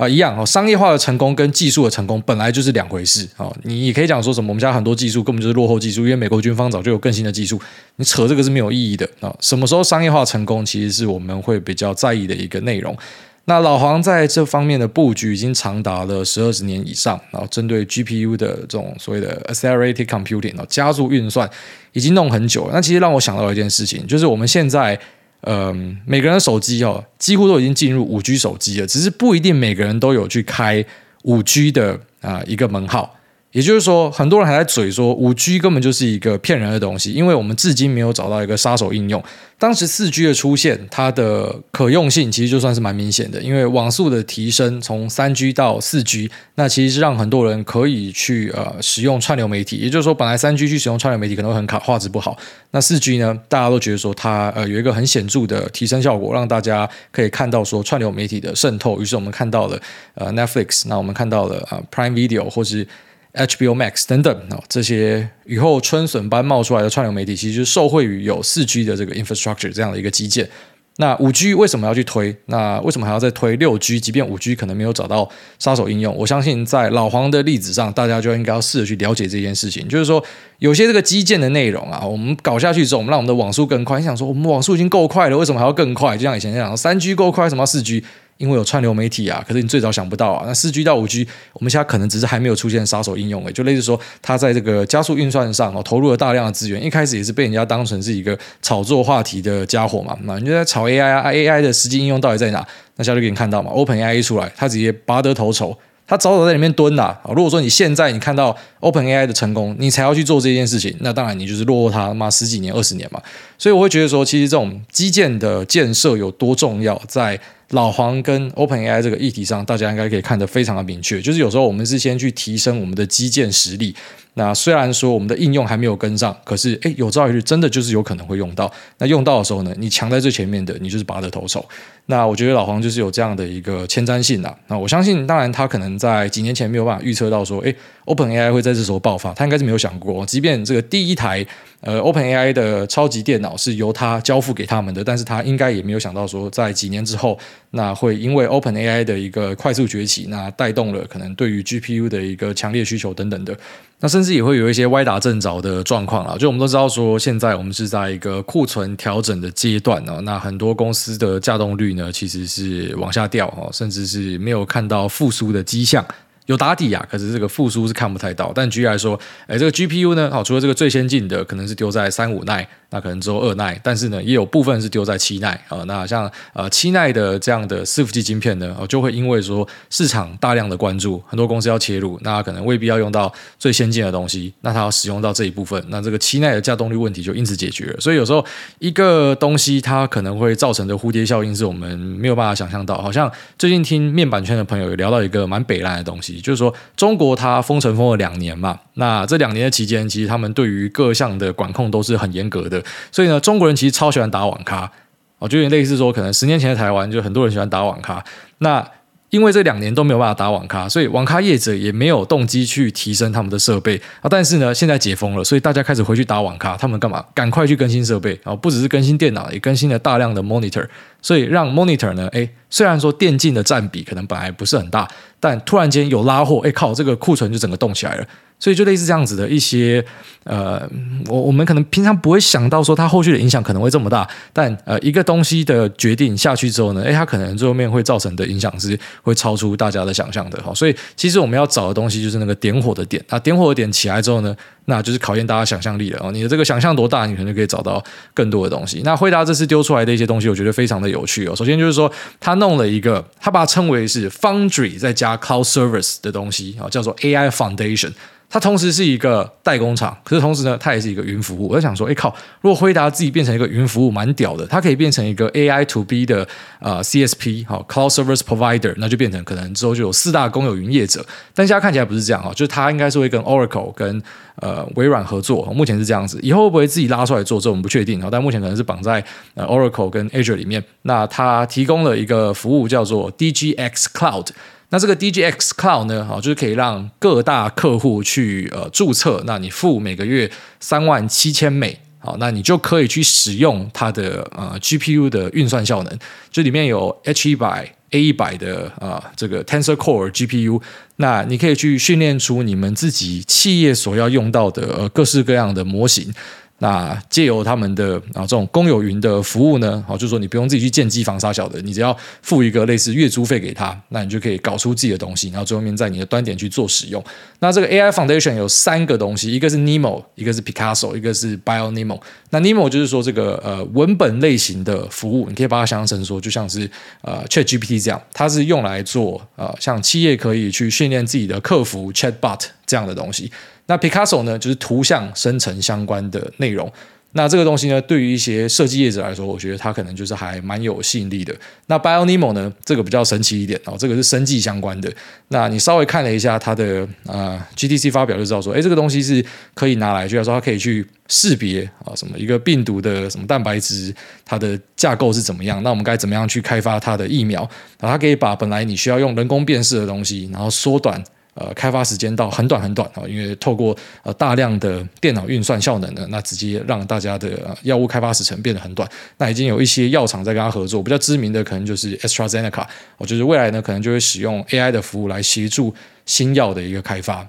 [0.00, 3.52] 啊，一样哦，商业化的成功跟技术的成功本来就是两回事啊。
[3.64, 7.60] 你也可以讲说什么，我们家很多技术根本就是落后技术，因为美国军方早就有更新的技术。
[7.96, 9.36] 你扯这个是没有意义的啊。
[9.40, 12.96] 什么时候商业化成功，其实是我们会比较在意的一个内容。
[13.44, 21.46] 那老黄在这方面的布局已经长达了十二十年以上，然后针对 GPU 的这种所谓的 accelerated computing 啊，加速运算
[21.92, 22.70] 已经弄很久了。
[22.72, 24.98] 那其实让我想到一件事情，就是我们现在。
[25.42, 30.84] 嗯，每个人的手机哦，几乎都已经进入五 G 手机了，只是不一定每个人都有去开
[31.22, 33.16] 五 G 的啊一个门号。
[33.52, 39.20] 也就是说，很多人还在嘴说五 G 根本就是一个骗人的东西，因为我们至今没有找到一个杀手应用。
[39.58, 49.78] 当时四 G 的出现，它的可用性其实就算是蛮明显的，因为网速的提升从三 G 到四 G，那其实是让很多人可以去呃使用串流媒体。
[49.78, 52.38] 也就是说，本来三 G 去使用串流媒体可能会很卡，画质不好。
[52.70, 59.00] 那四 G 呢，大家都觉得说它呃有一个很显著的提升效果，让大家可以看到说串流媒体的渗透。
[59.02, 59.78] 于是我们看到了
[60.14, 62.86] 呃 Netflix，那我们看到了呃 Prime Video 或是。
[63.34, 70.48] HBO Max 等等啊，这些雨后春笋般冒出来的串流媒体，其实是受惠于有四 G 的这个 infrastructure 这样的一个基建。
[70.96, 72.36] 那五 G 为什么要去推？
[72.46, 73.98] 那为什么还要再推六 G？
[73.98, 75.26] 即便五 G 可能没有找到
[75.58, 79.88] 杀手应用，我相信在老黄的例子上，大家就应该要试着去了解这件事情。
[79.88, 80.22] 就是说，
[80.58, 83.98] 有些这个基建的内容啊，我们搞下去之后，我们让我们的网速更快。
[83.98, 86.16] 你想说，我们网速已经够快了，为什么还要更快？
[86.18, 88.04] 就像以前讲，三 G 够快，什么四 G？
[88.40, 90.44] 因为有串流媒体啊，可是你最早想不到啊。
[90.46, 96.82] 那四 G 到五 G，我们现在可能只是还没有出现杀手应用诶，就类似说，它在这个加速运算上哦，投入了大量的资源。
[96.82, 100.16] 一开始也是被人家当成是一个炒作话题的家伙嘛。
[100.22, 102.66] 那你就在炒 AI 啊，AI 的实际应用到底在哪？
[102.96, 105.76] 那下就给你看到嘛，OpenAI 出来，它直接拔得头筹，
[106.10, 107.30] 他早早在里面蹲啦啊。
[107.36, 113.22] 如果说你现在你看到 OpenAI 的成功，你才要去做这件事情，那当然你就是落后他妈十几年、二十年嘛。
[113.56, 121.22] 所以我会觉得说，其实这种基建的建设有多重要，在老黄跟 OpenAI 这个议题上，大家应该可以看得非常的明确。
[121.22, 123.94] 就是有时候我们是先去提升我们的基建实力。
[124.34, 128.70] 那虽然说我们的应用还没有跟上，可是诶，有朝一日真的就是有可能会用到。
[128.98, 131.64] 那用到的时候呢，你抢在最前面的，你就是拔得头筹。
[132.06, 134.54] 那我觉得老黄就是有这样的一个前瞻性呐。
[134.68, 137.74] 那我相信，当然他可能在几年前没有办法预测到说，诶
[138.06, 140.24] ，OpenAI 会在这时候爆发，他应该是没有想过。
[140.26, 141.44] 即便这个第一台
[141.80, 147.38] 呃 OpenAI 的超级电脑是由他交付给他们的，但是他应该也没有想到说，在几年之后，
[147.70, 153.56] 那会因为 OpenAI 的一个快速崛起，那带动了可能对于 GPU 的一个强烈需求等等的。
[154.02, 166.02] 那甚至也会有一些歪打正着的状况啊，就我们都知道说，现在我们是在一个库存调整的阶段哦，那很多公司的稼动率呢，其实是往下掉哦，甚至是没有看到复苏的迹象。
[166.50, 168.50] 有打底啊，可是这个复苏是看不太到。
[168.52, 172.66] 但举例来说，哎，这个 GPU 呢，好，除了这个最先进的，可能是丢在三五奈。
[172.92, 175.84] 那可能只有二奈，但是呢，也有部分是丢在七奈啊。
[175.86, 188.00] 那像呃七奈的这样的伺服器晶片呢，就会因为说市场大量的关注，很多公司要切入，那可能未必要用到最先进的东西，那它要使用到这一部分，那这个七奈的稼动率问题就因此解决了。
[188.00, 188.44] 所以有时候
[188.80, 193.00] 一个东西它可能会造成的蝴蝶效应是我们没有办法想象到。
[193.00, 202.82] 好像最近听面板圈的朋友有聊到一个蛮北烂的东西，就是说中国它封城封了两年嘛，那这两年的期间，其实他们对于各项的管控都是很严格的。
[203.12, 204.90] 所以呢，中国人其实超喜欢打网咖，
[205.38, 208.24] 哦，就有点类似说，可能十年前的台湾就很多人喜欢打网咖。
[208.58, 208.86] 那
[209.30, 214.28] 因为这两年都没有办法打网咖，所以网咖业者也没有动机去提升他们的设备啊。
[214.28, 217.24] 但是呢，现在解封了，所以大家开始回去打网咖，他们干嘛？
[217.32, 218.54] 赶快去更新设备啊！
[218.54, 220.86] 不只是更新电脑，也更新了大量的 monitor。
[221.22, 228.26] 所以让 monitor 呢，诶，虽然说电竞的占比可能本来不是很大，但突然间有拉货，诶，靠，这个库存就整个动起来了。
[228.60, 230.04] 所以就类似这样子的一些，
[230.44, 230.88] 呃，
[231.26, 240.74] 我我们可能平常不会想到说它后续的影响可能会这么大，但呃，一个东西的决定下去之后呢，诶，它可能最后面会造成的影响是会超出大家的想象的哈。
[240.74, 244.54] 所以其实我们要找的东西就是那个点火的点，那点火的点起来之后呢，
[244.90, 246.30] 那就是考验大家想象力了哦。
[246.30, 249.00] 你的这个想象多大，你可能就可以找到更多的东西。
[249.02, 251.56] 那辉达这次丢出来的一些东西，我觉得非常的有趣哦。
[251.56, 258.12] 首先就是说，他弄了一个，他把它称为是 Foundry 再加 Cloud Service 的东西啊，叫做 AI Foundation。
[258.52, 261.68] 它同时是一个代工厂，可是同时呢，它也是一个云服务。
[261.68, 264.66] 我在想说，哎靠，如果辉达自己变成一个云服务，蛮屌的。
[264.66, 266.44] 它可以变成一个 AI to B 的
[266.80, 271.24] 呃 CSP，好，Cloud Service Provider，那就变成可能之后就有四大公有云业者。
[271.54, 274.20] 但现在看起来不是这样哈，就是它应该是会跟 Oracle 跟
[274.56, 276.38] 呃微软合作，目前是这样子。
[276.42, 278.20] 以后会不会自己拉出来做，这我们不确定。
[278.30, 279.24] 但目前可能是绑在
[279.56, 280.82] Oracle 跟 Azure 里面。
[281.02, 284.48] 那它提供了一个服务叫做 DGX Cloud。
[284.92, 296.18] 那这个 DGX Cloud 呢，就是可以让各大客户去呃注册，那你付每个月三万七千美，好，那你就可以去使用它的呃 GPU 的运算效能，
[296.50, 300.82] 这里面有 H 一百 A 一百的啊、这个 Tensor Core GPU，
[301.20, 306.32] 那你可以去训练出你们自己企业所要用到的呃各式各样的模型。
[306.80, 317.22] 那借由他们的啊这种公有云的服务呢，好，就是说你不用自己去建机房啥小的，你只要付一个类似月租费给他，那你就可以搞出自己的东西，然后最后面在你的端点去做使用。
[317.58, 322.18] 那这个 AI Foundation 有三个东西，一个是 Nemo，一个是 Picasso，一个是 BioNeMo。
[322.48, 326.90] 那 Nemo 就是说这个呃文本类型的服务，你可以把它想象成说就像是
[327.20, 333.52] 呃 ChatGPT 这样，它是用来做呃像企业可以去训练自己的客服 Chatbot 这样的东西。
[333.90, 336.88] 那 Picasso 呢，就是图像生成相关的内容。
[337.32, 341.52] 那这个东西呢，对于一些设计业者来说，我觉得它可能就是还蛮有吸引力的。
[341.86, 345.12] 那 BioNeMo 呢，这个比较神奇一点哦，这个是生技相关的。
[345.48, 355.82] 那你稍微看了一下它的呃 GTC 发表，就知道说，诶，这个东西是可以拿来，就要说它可以去识别啊，什么一个病毒的什么蛋白质，它的架构是怎么样？
[355.82, 357.60] 那我们该怎么样去开发它的疫苗？
[358.00, 361.22] 然后它可以把本来你需要用人工辨识的东西，然后缩短。
[361.60, 369.06] 呃，开发时间到很短很短啊，因为透过呃大量的电脑运算效能呢，那直接让大家的药物开发时程变得很短。
[369.36, 372.86] 那已经有一些药厂在跟他合作，比较知名的可能就是 AstraZeneca，
[373.18, 375.94] 我觉得未来呢可能就会使用 AI 的服务来协助
[376.24, 377.46] 新药的一个开发。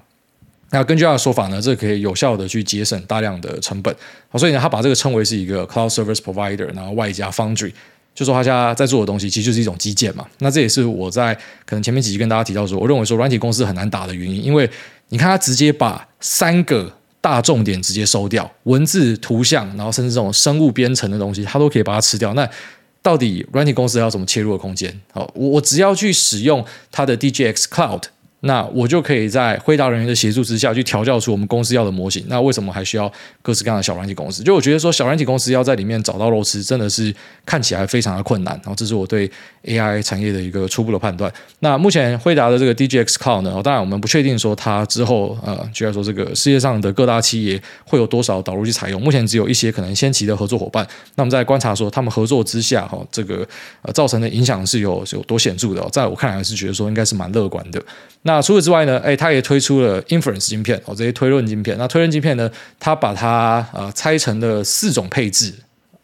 [0.68, 3.94] 那根据他的说法呢，这可以有效的去节省大量的成本。
[4.34, 7.72] 所以呢，他把这个称为是一个 Cloud Service Provider，然后外加 Foundry。
[8.14, 10.26] 就说他家在做的东西，其实就是一种基建嘛。
[10.38, 14.68] 那这也是我在可能前面几集跟大家提到说，我认为说软体公司很难打的原因，因为
[15.08, 22.34] 你看他直接把三个大重点直接收掉，文字、图像，然后甚至这种生物编程的东西，他都可以把它吃掉。
[22.34, 22.48] 那
[23.00, 25.00] 到底软体公司要怎么切入的空间？
[25.12, 28.02] 好，我我只要去使用它的 DGX Cloud，
[28.44, 32.24] 那我就可以在辉达人员的协助之下去调教出我们公司要的模型。
[32.28, 34.42] 那为什么还需要各式各样的小软体公司？
[34.42, 37.14] 就我觉得说小软体公司要在里面找到肉吃，真的是
[37.46, 38.54] 看起来非常的困难。
[38.54, 39.30] 然后这是我对
[39.64, 41.32] AI 产业的一个初步的判断。
[41.60, 49.00] 那目前辉达的这个 DGX Cloud 呢，当然我们不确定说它之后呃，就要说这个世界上的各大企业会有多少导入去采用。
[49.00, 50.86] 目前只有一些可能先期的合作伙伴。
[51.14, 53.46] 那我们在观察说他们合作之下哈，这个
[53.82, 55.88] 呃造成的影响是有有多显著的。
[55.90, 57.82] 在我看来是觉得说应该是蛮乐观的。
[58.24, 58.98] 那那除此之外呢？
[59.00, 61.76] 哎，它也推出了 Inference 晶片哦，这些推论晶片。
[61.76, 62.50] 那推论晶片呢？
[62.80, 65.52] 它把它呃拆成了四种配置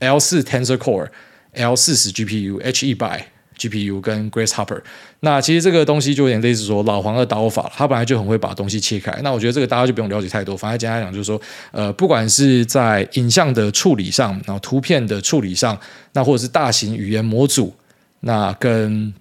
[0.01, 1.09] ：L 四 Tensor Core、
[1.55, 4.83] L 四十 GPU、H 一百 GPU 跟 Grace Hopper。
[5.21, 9.19] 那其实这个东西就有点类似说老黄的刀法，他本来就很会把东西切开。
[9.23, 10.55] 那我觉得这个大家就不用了解太多。
[10.55, 11.41] 反正简单讲，就是说，
[11.73, 15.79] 呃，不管是在影像的处理上，然后图片的处理上，
[16.13, 17.75] 那或者是大型语言模组，
[18.21, 19.15] 那跟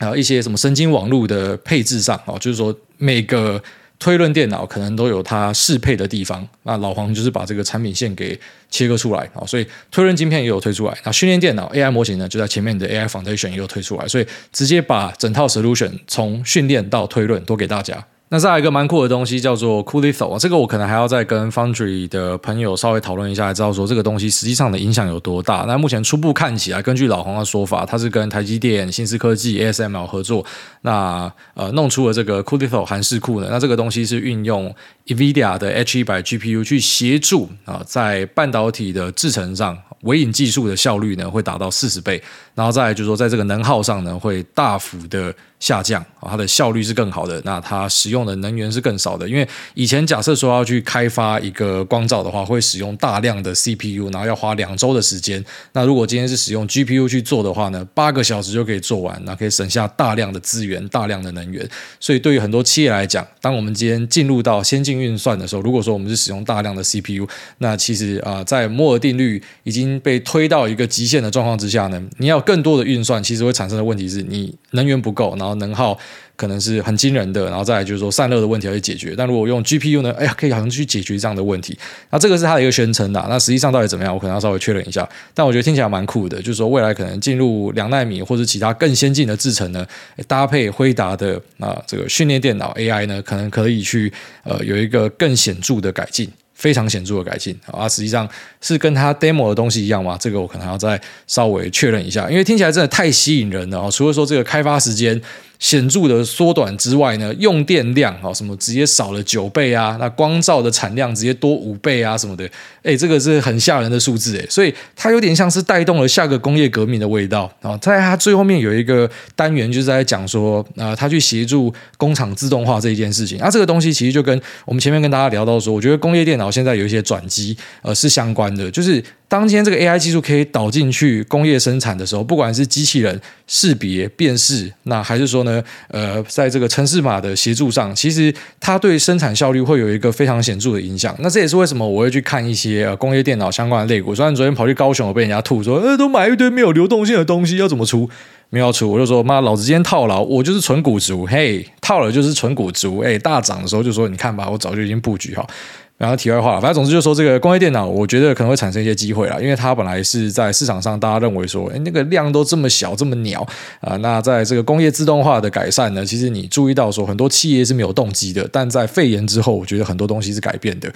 [0.00, 3.62] 还有一些什么神经网络的配置上啊，就是说每个
[3.98, 6.48] 推论电脑可能都有它适配的地方。
[6.62, 10.96] 那老黄就是把这个产品线给切割出来啊，所以推论晶片也有推出来。
[11.04, 18.02] 那训练电脑 AI 模型呢，就在前面的 AI Foundation 也有推出来，所以直接把整套 solution 从训练到推论都给大家。
[18.32, 25.64] 那再来一个蛮酷的东西叫做 Coolito 啊，这个我可能还要再跟 Foundry 的朋友稍微讨论一下，才知道说这个东西实际上的影响有多大。
[25.66, 30.46] 那目前初步看起来，根据老黄的说法，他是跟台积电、新思科技、ASML 合作，
[30.82, 33.48] 那呃弄出了这个 c o o l i t h o 韩式库呢。
[33.50, 34.72] 那这个东西是运用
[35.14, 39.76] NVIDIA 的 H100 GPU 去协助啊，在半导体的制程上。
[40.04, 42.22] 微影技术的效率呢，会达到四十倍，
[42.54, 49.28] 然后再来就是说，在这个能耗上呢，会大幅的下降啊，它的效率是更好的，那它使用的能源是更少的。
[49.28, 55.44] 因为以前假设说要去开发一个光罩的话，会使用大量的 CPU，然后要花两周的时间。
[55.74, 61.68] 那如果今天是使用 GPU 去做的话呢，八个小时就可以做完，那可以省下大量的资源、大量的能源。
[61.98, 67.26] 所以对于很多企业来讲，当我们今天进入到先进运算的时候，如果说我们是使用大量的 CPU，
[67.58, 75.98] 那其实啊、在摩尔定律已经被推到一个极限的状况之下呢，你要更多的运算，其实会产生的问题是你能源不够，然后能耗
[76.40, 79.14] 可能是很惊人的，然后再来就是说散热的问题要去解决。
[79.14, 81.78] 但如果用 GPU 呢，哎呀，可以好像去解决这样的问题。
[82.08, 85.06] 那这个是它的一个宣称的，那实际上到底怎么样，我可能要稍微确认一下。
[85.34, 89.86] 但我觉得听起来蛮酷的，就是说未来可能进入两奈米或者其他更先进的制程呢，
[90.26, 94.10] 搭配辉达的啊、这个训练电脑 AI 呢，可能可以去
[94.44, 96.30] 呃有一个更显著的改进。
[96.54, 97.88] 非常显著的改进啊！
[97.88, 98.28] 实际上
[98.60, 100.14] 是跟它 demo 的东西一样吗？
[100.20, 103.90] 这个我可能要再稍微确认一下，因为听起来真的太吸引人了啊！
[103.90, 105.18] 除了说这个开发时间。
[105.60, 112.50] 显著的缩短之外呢，用电量啊，什么直接少了九倍啊，那光照的产量直接多五倍啊，什么的，
[112.82, 117.76] 哎，这个是很吓人的数字哎，所以它有点像是带动了下个工业革命的味道啊。
[117.76, 123.36] 在它最后面有一个单元就是在讲说啊，它去协助工厂自动化这一件事情。
[123.38, 129.04] 那这个东西其实就跟我们前面跟大家聊到说，我觉得工业电脑现在有一些转机，呃，是相关的，就是。
[129.30, 141.14] 当今天这个 AI 技术可以导进去工业生产的时候，不管是机器人识别辨识，那还是说呢，呃，在这个城市码的协助上，其实它对生产效率会有一个非常显著的影响。
[141.20, 144.12] 那这也是为什么我会去看一些呃工业电脑相关的类股。
[144.12, 148.10] 虽然昨天跑去高雄，我被人家吐说，呃，都买一堆没有流动性的东西，要怎么出？
[148.50, 155.48] 没有出，我就说妈，老子今天套牢，我就是纯股族，嘿，套了就是纯股族，哎，大涨的时候就说，你看吧，我早就已经布局好。
[155.96, 163.46] 然后题外话，反正总之就是说，这个工业电脑，我觉得可能会产生一些机会啦，因为它本来是在市场上，大家认为说，诶，那个量都这么小，这么鸟
[163.80, 170.90] 啊，那在这个工业自动化的改善呢，其实你注意到说，很多企业是没有动机的，但在肺炎之后，我觉得很多东西是改变的。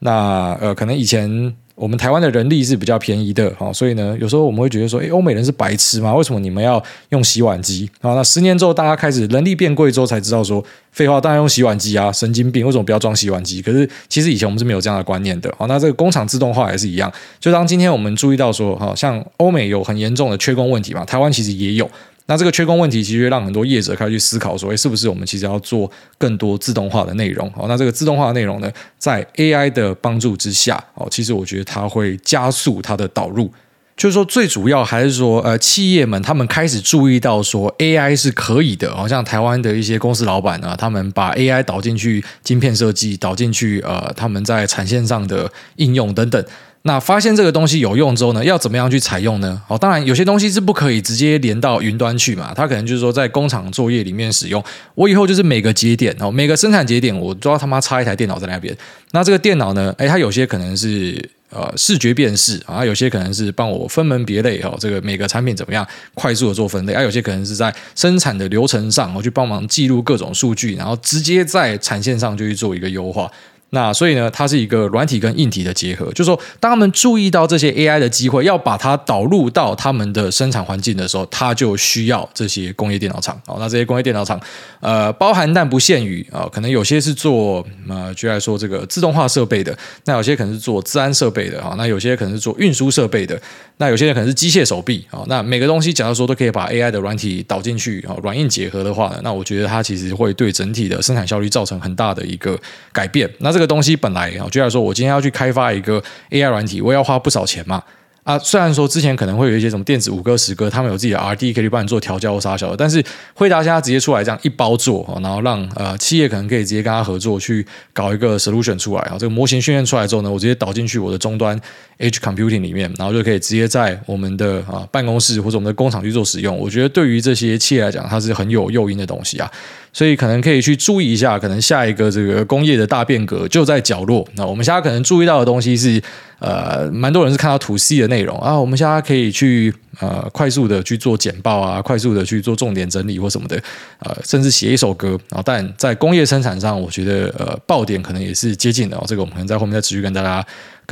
[0.00, 1.52] 那呃，可能以前。
[1.74, 6.14] 我们台湾的人力是比较便宜的，所以呢，有时候我们会觉得说，诶，欧美人是白痴吗？
[6.14, 7.90] 为什么你们要用洗碗机？
[8.00, 13.62] 啊，那十年之后，大家开始人力变贵之后，才知道说，废话，当然用洗碗机啊，神经病，为什么不要装洗碗机？
[13.62, 15.52] 可是其实以前我们是没有这样的观念的。
[15.58, 21.90] 好，那这个工厂自动化也是一样，就当今天我们注意到说，哈，像欧美有很严重的缺工问题嘛，台湾其实也有。
[22.26, 27.50] 那这个缺工问题，其实让很多业者开始去思考说，诶，是不是我们其实要做更多自动化的内容？
[27.52, 33.52] 好，那这个自动化的内容呢，在 AI 的帮助之下，哦，其实我觉得它会加速它的导入。
[33.94, 38.92] 就是说，最主要还是说，呃，企业们他们开始注意到说，AI 是可以的。
[38.96, 46.42] 好像台湾的一些公司老板呢，他们把 AI 导进去晶片设计，导进去呃，他们在产线上的应用等等。
[46.82, 49.60] 那发现这个东西有用之后呢，要怎么样去采用呢？
[49.68, 54.62] 好，当然有些东西是不可以直接连到云端去嘛，它可能就是说在工厂作业里面使用。
[54.94, 58.76] 我以后就是每个节点哦，每个生产节点我都要他妈插一台电脑在那边。
[59.12, 61.30] 那这个电脑呢，诶，它有些可能是。
[61.54, 73.30] 呃视觉辨识啊，有些可能是帮我分门别类哦，这个每个产品怎么样快速的做分类，啊，有些可能是在生产的流程上，我去帮忙记录各种数据，然后直接在产线上就去做一个优化。
[73.74, 83.40] 那所以呢，它是一个软体跟硬体的结合，就是说，当他们注意到这些 AI 的机会，要把它导入到他们的生产环境的时候，它就需要这些工业电脑厂。
[83.46, 84.38] 好，那这些工业电脑厂，
[84.80, 93.40] 呃，包含但不限于啊，可能有些是做呃，举例来说这个自动化设备的，那有些可能是做治安设备的啊，那有些可能是做运输设备的，
[93.78, 102.60] 那有些人可能是机械手臂啊，那每个东西假如说都可以把 AI 的软体导进去啊，软硬结合的话呢，那我觉得它其实会对整体的生产效率造成很大的一个
[102.92, 103.26] 改变。
[103.38, 103.61] 那这个。
[103.62, 107.80] 这个东西本来啊，就来说，我今天要去开发一个 AI 软体，我也要花不少钱嘛。
[108.24, 119.16] 啊，虽然说之前可能会有一些什么电子五哥、十哥，他们有自己的 RD 可以帮你做调教或啥小的，但是惠达现在直接出来这样一包做，然后让呃企业可能可以直接跟他合作去搞一个 solution 出来啊。
[119.16, 121.56] 这个模型训练出来之后呢，我直接导进去我的终端
[122.02, 126.58] Edge Computing 里面，然后就可以直接在我们的啊办公室或者我们的工厂去做使用。
[126.58, 129.50] 我觉得对于这些企业来讲，它是很有诱因的东西啊。
[129.94, 134.26] 所以可能可以去注意一下，可能下一个这个工业的大变革就在角落。
[134.36, 136.02] 那我们现在可能注意到的东西是，
[136.38, 138.58] 呃，蛮多人是看到 To C 的内容啊。
[138.58, 143.62] 我们现在可以去呃快速的去做简报啊，快速的去做重点整理或什么的，
[143.98, 145.08] 呃，甚至写一首歌。
[145.28, 148.98] 然后，但在工业生产上，我觉得呃爆点可能也是接近的。
[149.06, 150.42] 这个我们可能在后面再持续跟大家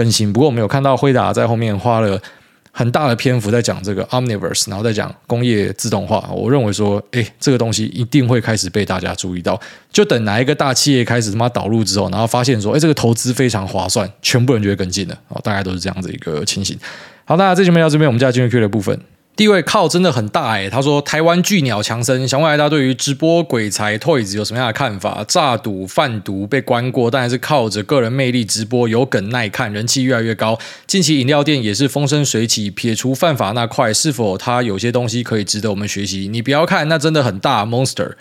[0.01, 0.33] 更新。
[0.33, 2.21] 不过我们有看到辉达在后面花了。
[2.73, 6.31] 很大的篇幅在讲这个 Omniverse，然后再讲工业自动化。
[6.33, 9.61] 我认为说，哎，这个东西一定会开始被大家注意到。
[9.91, 15.19] 就等哪一个大企业开始他妈导入之后，然后发现说，哎，这个投资非常划算，全部人就会跟进了。
[15.31, 16.79] 哦，大概都是这样子一个情形。
[17.25, 18.97] 好，那这节目到这边，我们就要进入 Q 的部分。
[19.37, 25.25] 地位靠真的很大诶，他说台湾巨鸟强森，想问大家对于直播鬼才 Toys 有什么样的看法？
[25.27, 30.59] 诈赌贩毒被关过，但还是靠着个人魅力直播，有梗耐看，人气越来越高。
[30.87, 36.29] 近期饮料店也是风生水起，撇除犯法那块，是否他有些东西可以值得我们学习？
[36.31, 38.13] 你不要看，那真的很大 Monster。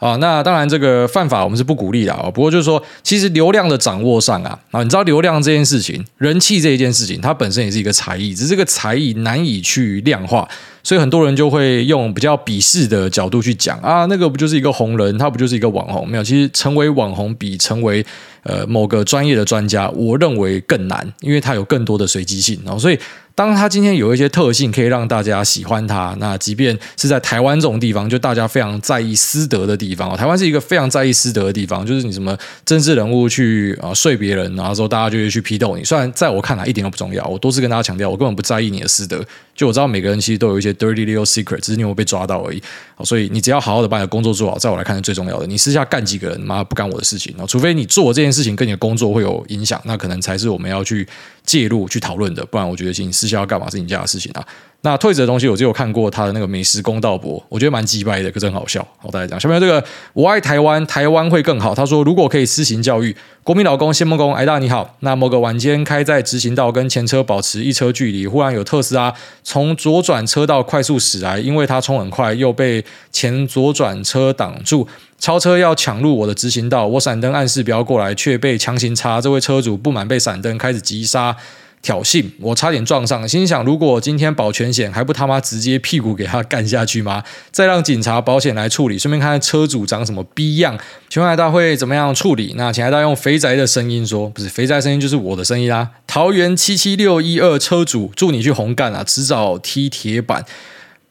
[0.00, 2.30] 啊，那当然，这个犯法我们是不鼓励的啊。
[2.32, 10.48] 不过就是说，其实流量的掌握上啊，啊，你知道流量这件事情，人气这一件事情，它本身也是一个才艺，只是这个才艺难以去量化，
[10.82, 16.08] 所以很多人就会用比较鄙视的角度去讲啊，那个不就是一个红人，他不就是一个网红？
[16.08, 18.02] 没有，其实成为网红比成为
[18.44, 22.98] 呃某个专业的专家，我认为更难，因为它有更多的随机性，然后所以。
[23.40, 35.82] 当他今天有一些特性可以让大家喜欢他，那即便是在台湾这种地方，就大家非常在意私德的地方，台湾是一个非常在意私德的地方，就是你什么政治人物去啊睡别人，然后说大家就会去批斗你。
[35.82, 39.24] 虽然在我看来一点都不重要，我多次跟大家强调，我根本不在意你的私德。
[39.54, 42.62] 就我知道每个人其实都有一些 dirty little secret，只是你有被抓到而已。
[43.04, 45.46] 所以你只要好好的把你的工作做好，在我来看是最重要的。
[45.46, 47.34] 你私下干几个人，妈不干我的事情。
[47.48, 51.08] 除非你做这件事情跟你的工作会有影响，那可能才是我们要去
[51.50, 52.46] 介入去讨论的。
[52.46, 54.46] 不然我觉得，你私下要干嘛是你家的事情啊。
[54.82, 58.86] 那退子的东西，我就有看过他的那个美食公道博，我觉得蛮鸡掰的，可是很好笑。
[58.96, 59.84] 好，大家讲下面这个，
[60.14, 61.74] 我爱台湾，台湾会更好。
[61.74, 64.96] 他说，如果可以施行教育，国民老公谢梦工，哎大你好。
[65.00, 72.82] 那某个晚间开在直行道跟前车保持一车距离，忽然有特斯拉从左转车道快速驶来，因为他冲很快，又被
[73.12, 74.88] 前左转车挡住，
[75.20, 79.20] 超车要抢入我的直行道，我闪灯暗示不要过来，却被强行插。
[79.20, 81.36] 这位车主不满被闪灯，开始急刹。
[81.82, 87.24] 挑衅，我差点撞上，心想如果今天保全险还不他妈直接屁股给他干下去吗？
[87.50, 90.78] 再让警察保险来处理，顺便看看车主长什么逼样，
[91.08, 92.52] 请问大会怎么样处理？
[92.58, 95.88] 那请海大用肥宅的声音说，不是肥宅声音就是我的声音啦。
[96.06, 100.44] 桃园七七六一二车主，祝你去红干啊，迟早踢铁板。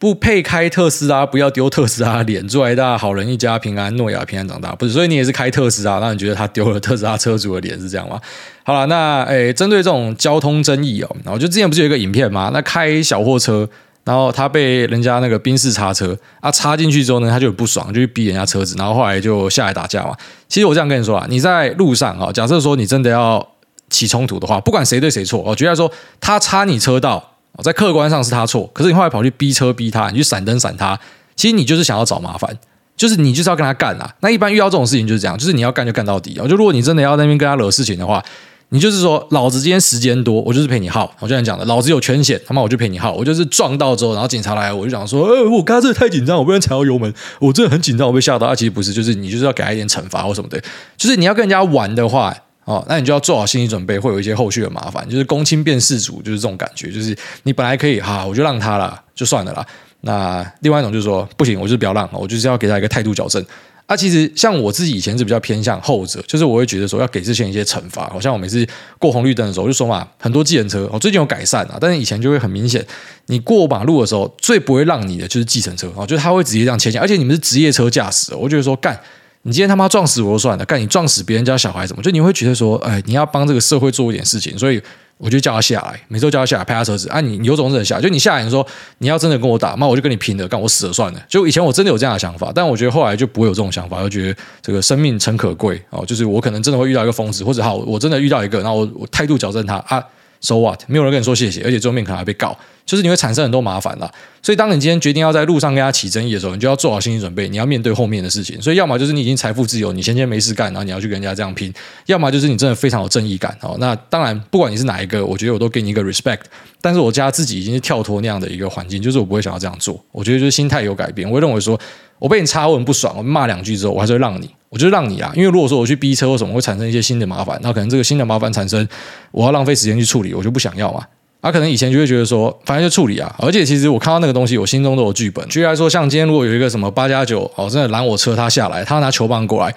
[0.00, 2.48] 不配开特斯拉，不要丢特斯拉脸。
[2.48, 4.74] 祝爱大好人一家平安，诺亚平安长大。
[4.74, 8.18] 不是，所以你也是开特斯拉，那你觉得他丢了特斯拉车主的脸是这样吗？
[8.64, 12.50] 好了，那诶，针对这种交通争议哦，然后就之前不是有一个影片吗？
[12.50, 13.68] 那开小货车，
[14.04, 20.16] 然后他被人家那个宾士插车啊，插进去之后呢，他就不爽，就去逼人家车子，然后后来就下来打架嘛。
[20.48, 23.46] 其实我这样跟你说啊，你在路上啊，假设说你真的要
[23.90, 27.29] 起冲突的话，不管谁对谁错，我觉得说他插你车道。
[27.62, 30.98] 在客观上是他错，可是你后来跑去逼车逼他，你去闪灯闪他，
[31.36, 32.56] 其实你就是想要找麻烦，
[32.96, 34.14] 就是你就是要跟他干啊。
[34.20, 36.34] 那一般遇到这种事情就是这样，就是你要干就干到底。
[36.34, 38.22] 就如果你真的要在那边跟他惹事情的话，
[38.70, 41.12] 你就是说老子今天时间多，我就是陪你耗。
[41.18, 43.12] 我就像讲的，老子有全险，他妈我就陪你耗。
[43.12, 48.46] 我就是撞到之后，然后警察来，我就想说，呃，我刚刚真的太紧张，我不能踩到油门，我真的很紧张，我被吓到。
[48.46, 50.62] 啊，其实不是，就是你就是要给他一点惩罚或什么的，
[50.96, 52.34] 就是你要跟人家玩的话。
[52.70, 59.66] 哦，那你就要做好心理准备，会有一些后续的麻烦，就是公亲变事主，就是这种感觉，就是你本来可以哈，我就让他了，就算了啦。
[60.02, 63.44] 那另外一种就是说，不行，我就不要让，我就是要给他一个态度矫正
[63.86, 68.08] 啊，其实像我自己以前是比较偏向后者，就是我会觉得说要给这些人一些惩罚。
[68.08, 68.64] 好像我每次
[69.00, 72.86] 过红绿灯的时候，就说嘛，很多计程车哦，最近有改善啊，但是以前就会很明显，
[73.26, 78.96] 你过马路的时候最不会让你的就是计程车哦，就是他会直接这样切线，而且你们是职业车驾驶，我觉得说干。
[79.42, 82.02] 你今天他妈撞死我就算了，干你撞死别人家小孩怎么？
[82.02, 84.80] 就你会觉得说，哎，你要帮这个社会做一点事情，所以
[85.16, 87.08] 我就叫他下来，每周叫他下来拍他车子。
[87.08, 88.66] 啊，你有种忍下，就你下来你说
[88.98, 91.20] 你要真的跟我打，那我就跟你拼了，干我死了算了。
[91.26, 96.04] 就以前我真的有这样的想法，但我觉得后来就不会有这种想法，就觉得这个生命诚可贵哦。
[96.04, 100.04] 就是我可能真的会遇到一个疯子，或者好，我真的遇到一个，然后我我态度矫正他啊。
[100.40, 100.80] So what？
[100.86, 104.10] 没有人跟你说谢谢，而且最后面可能还被告，就是你会产生很多麻烦啦。
[104.42, 108.60] 所以，当你今天决定要在路上跟他起争议的时候，你就要做好心理准备，你要面对后面的事情。
[108.62, 111.70] 所以，要么就是你已经财富自由，你闲闲没事干，然后你要去跟人家这样拼；
[112.06, 113.54] 要么就是你真的非常有正义感。
[113.60, 116.40] 哦，那当然，不管你是哪一个，我觉得我都给你一个 respect。
[116.80, 120.02] 但是我家自己已经是跳脱那样的一个环境，就是我不会想要这样做。
[120.10, 121.78] 我觉得就是心态有改变，我会认为说。
[122.20, 128.86] 我被你插，我很不爽，我骂两句之后，我还是会让你，我就让你啊，因为如果说我去逼车或什么，会产生一些新的麻烦，那可能这个新的麻烦产生，
[129.32, 131.02] 我要浪费时间去处理，我就不想要嘛。
[131.40, 135.42] 啊，可能以前就会觉得说，反正就处理啊，而且其实我看到那个东西，我心中都有剧本。
[135.48, 139.74] 举例来说，像今天如果有一个什么八加九，哦，真的拦我车，他下来，他拿球棒过来，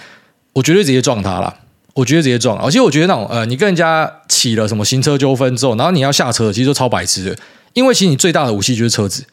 [0.52, 1.56] 我绝对直接撞他了，
[1.94, 2.60] 我绝对直接撞。
[2.60, 7.38] 而且我觉得那种，呃，你跟人家起了什么行车纠纷之后，然后你要下车，其实都超白痴的，
[7.72, 9.24] 因为其实你最大的武器就是车子。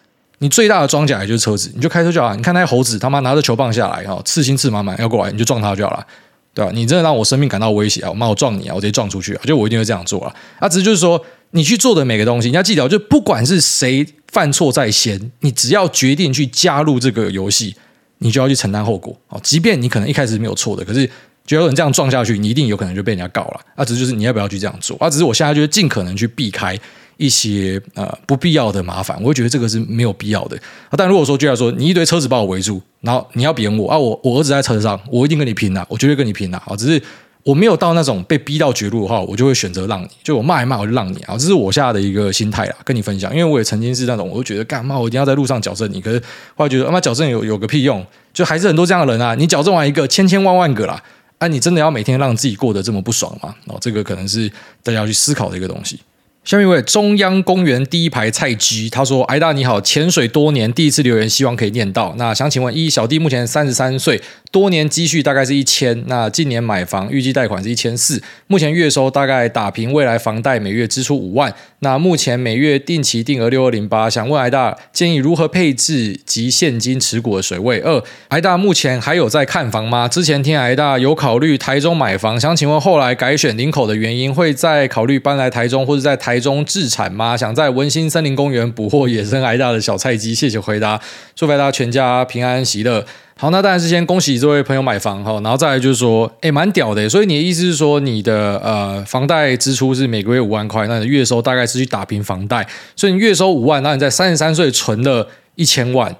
[0.41, 2.35] 你最大的装甲也就是车子，你就开车就好。
[2.35, 6.07] 你看那些猴子他妈拿着球棒下来，哈，刺心刺满满要过来，你就撞他就好了，
[6.55, 6.71] 对吧？
[6.75, 8.09] 你真的让我生命感到威胁啊！
[8.09, 8.75] 我妈我撞你啊！
[8.75, 9.43] 我直接撞出去啊！
[9.45, 10.35] 就我一定会这样做啊。
[10.59, 17.77] 啊，只是就是说，你去做的每个东西，你要记得，就不管是谁犯错在先，你只要决定去加入这个游戏，
[18.19, 19.39] 你就要去承担后果啊！
[19.43, 21.09] 即便你可能一开始没有错的，可是
[21.47, 23.61] 觉得你这样撞下去，你一定有可能就被人家告了。
[23.75, 24.97] 啊，只是就是你要不要去这样做？
[24.99, 26.79] 啊，只是我现在就是尽可能去避开。
[27.17, 30.59] 一些呃不必要的麻烦，我会觉得这个是没有必要的。
[30.97, 36.75] 但如果说就要说你一堆车子把我围住，然后你要扁我啊，我我儿子在车上，我一定跟你拼了，我绝对跟你拼了啊！
[36.75, 37.03] 只是
[37.43, 43.31] 我没有到那种被逼到绝路的话，我就会选择让你，就我骂一骂我就让你啊，这是我现在的一个心态啦，跟你分享。
[43.33, 46.19] 因为我也曾经是那种，我就觉得干嘛我一定要在路上矫正你，可是
[46.57, 51.03] 后来觉得他妈矫正有有个屁用，就还是很多这样的人啊，你矫正完一个，千千万万个啦，
[51.41, 53.55] 啊，你真的要每天让自己过得这么不爽吗？
[53.67, 54.47] 哦，这个可能是
[54.83, 55.99] 大家要去思考的一个东西。
[56.45, 62.15] 下面一位中央公园第一排菜鸡，他说：“癌大你好，潜水多年，第一次留言，希望可以念到。
[62.17, 64.21] 那想请问一，小弟目前三十三岁，
[64.51, 77.79] 多年积蓄大概是一千，那近年买房，预计贷款是一千四，目前月收大概打平未来房贷每月支出五万，那目前每月定期定额六二零八，想问癌大建议如何配置及现金持股的水位？
[77.81, 80.09] 二，癌大目前还有在看房吗？
[80.09, 87.37] 之前听癌大有考虑台中买房，想请问后来改选林口的原因，会再考虑搬来台中或者在台。”中置产吗？
[87.37, 90.35] 想在文心森林公园捕获野生癌大的小菜鸡。
[90.35, 90.99] 谢谢回答，
[91.35, 93.05] 祝大家全家平安喜乐。
[93.41, 97.09] 好，那当然是先恭喜这位朋友买房哈，然后再来就是说，哎，蛮屌的。
[97.09, 106.15] 所以你的意思是说，你的呃房贷支出是每个月五万块，那你的月收大概是去打平房贷，所以你月收五万，那你在三十三岁存了一千万。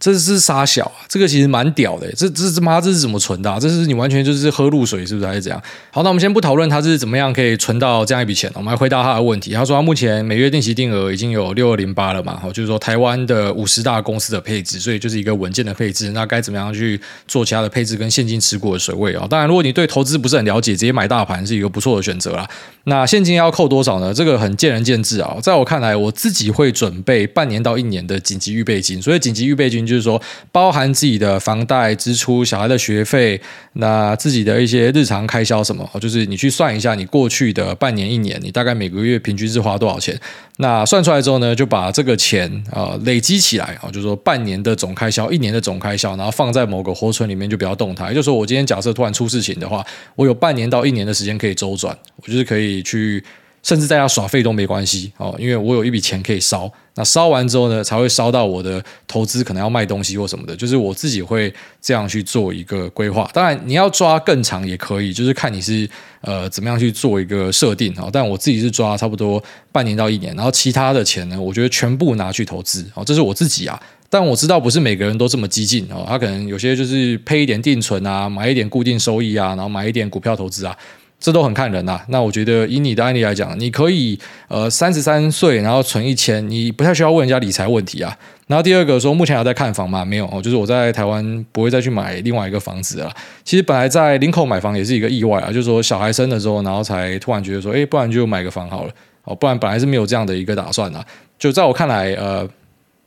[0.00, 2.10] 这是杀小啊，这个其实蛮屌的。
[2.12, 3.58] 这这他妈这是怎么存的啊？
[3.58, 5.62] 这是你完全就是喝露水，是不是还是怎样？
[5.90, 9.52] 好，那我们先不讨论他是怎么样可以存到这样一笔钱，我们来回答他的问题。
[9.52, 16.10] 他说他目前每月定期定额已经有六二零八了嘛，好，就是说台湾的五十大公司的配置，所以就是一个稳健的配置。
[16.10, 19.26] 那该怎么样去做其他的配置跟现金持股的水位啊？
[19.30, 22.46] 当然，如果你对投资不是很了解，直接买大盘是一个不错的选择啦。
[22.86, 24.12] 那现金要扣多少呢？
[24.12, 25.36] 这个很见仁见智啊。
[25.40, 29.00] 在我看来，我自己会准备半年到一年的紧急预备金。
[29.00, 30.20] 所以紧急预备金就就是说
[30.52, 33.40] 包含自己的房贷支出、小孩的学费，
[33.74, 40.18] 那自己的一些日常开销什么，就是你去算一下，你过去的半年、一年，你大概每个月平均是花多少钱？
[40.58, 48.08] 那算出来之后呢，就把这个钱啊累积起来啊，就是说半年的总开销、一年的总开销，然后放在某个活存里面，就不要动它。
[48.08, 49.84] 也就是说，我今天假设突然出事情的话，
[50.14, 52.84] 我有半年到一年的时间可以周转，我就是可以。
[52.84, 53.22] 去，
[53.64, 56.70] 甚至在家耍废都没关系哦，因为我有一笔钱可以烧。
[56.96, 60.54] 那烧完之后呢，才会烧到我的投资，可能要卖东西或什么的。
[60.54, 63.28] 就是我自己会这样去做一个规划。
[63.32, 65.88] 当然，你要抓更长也可以，就是看你是
[66.20, 68.08] 呃怎么样去做一个设定啊。
[68.12, 69.42] 但我自己是抓差不多
[69.72, 73.02] 半年到一年，然后其他的钱呢，我觉得全部拿去投资哦。
[73.04, 76.04] 这是我自己啊，但我知道不是每个人都这么激进哦。
[76.06, 80.76] 他可能有些就是配一点定存啊，买一点固定收益啊，然后买一点股票投资啊。
[81.24, 82.04] 这都很看人呐、啊。
[82.08, 84.18] 那我觉得以你的案例来讲，你可以
[84.48, 88.14] 呃三十三岁，然后存一千，你不太需要问人家理财问题啊。
[88.46, 90.04] 然后第二个说，目前还在看房吗？
[90.04, 93.10] 没有哦，就是我在台湾不会再去买另外一个房子了。
[93.42, 98.92] 其实本来在林口买房也是一个意外啊，就是说小孩生的时候，然后才突然觉得说，哎，不然就买个房好了
[99.24, 101.02] 哦，不然本来是没有这样的一个打算啊。
[101.38, 102.46] 就在我看来，呃，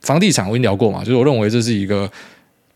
[0.01, 2.09] 房地产我已经聊过嘛，就是我认为这是一个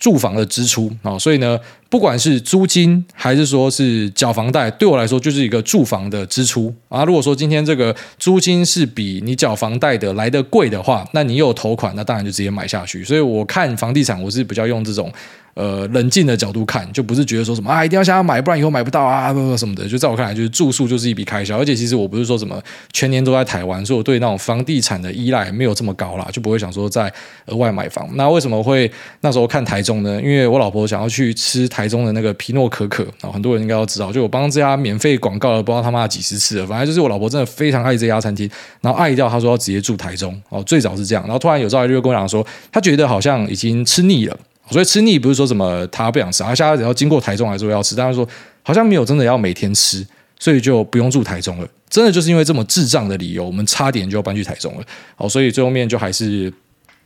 [0.01, 1.57] 住房的支出啊，所以呢。
[1.91, 7.03] 不管是租金还是说是缴房贷，对我来说就是一个住房的支出啊。
[7.03, 13.03] 如果说今天这个租金是比你缴房贷的来的贵的话，那你有头款，那当然就直接买下去。
[13.03, 15.11] 所以我看房地产，我是比较用这种。
[15.53, 19.87] 呃，冷静的角度看，就不是觉得说什么啊，一定要想要买，不然以后买不到啊，不不什么的。
[19.87, 21.57] 就在我看来，就是住宿就是一笔开销。
[21.57, 22.61] 而且其实我不是说什么
[22.93, 27.11] 全年都在台湾，所以我对那种房地产的依赖没有这么高啦，就不会想说再
[27.47, 28.07] 额外买房。
[28.15, 28.89] 那为什么会
[29.19, 30.21] 那时候看台中呢？
[30.21, 36.65] 因为我老婆想要去吃台中的那个皮诺可可，然后很多人应该都知道，就我帮这家免费广告了，不知道他妈几十次了。
[36.65, 38.49] 反正就是我老婆真的非常爱这家餐厅，
[38.79, 44.37] 然后爱掉，她说要直接住台中哦，最早是这样，然后突然有朝一日跟我讲说，她觉得好像已经吃腻了。
[44.69, 48.27] 所以吃腻不是说什么他不想吃，他下次只要经过台中来说要吃，但是说
[48.63, 50.05] 好像没有真的要每天吃，
[50.39, 51.67] 所以就不用住台中了。
[51.89, 54.83] 真的就是因为这么智障的理由，我们差点就要搬去台中了。
[55.15, 56.51] 好，所以最后面就还是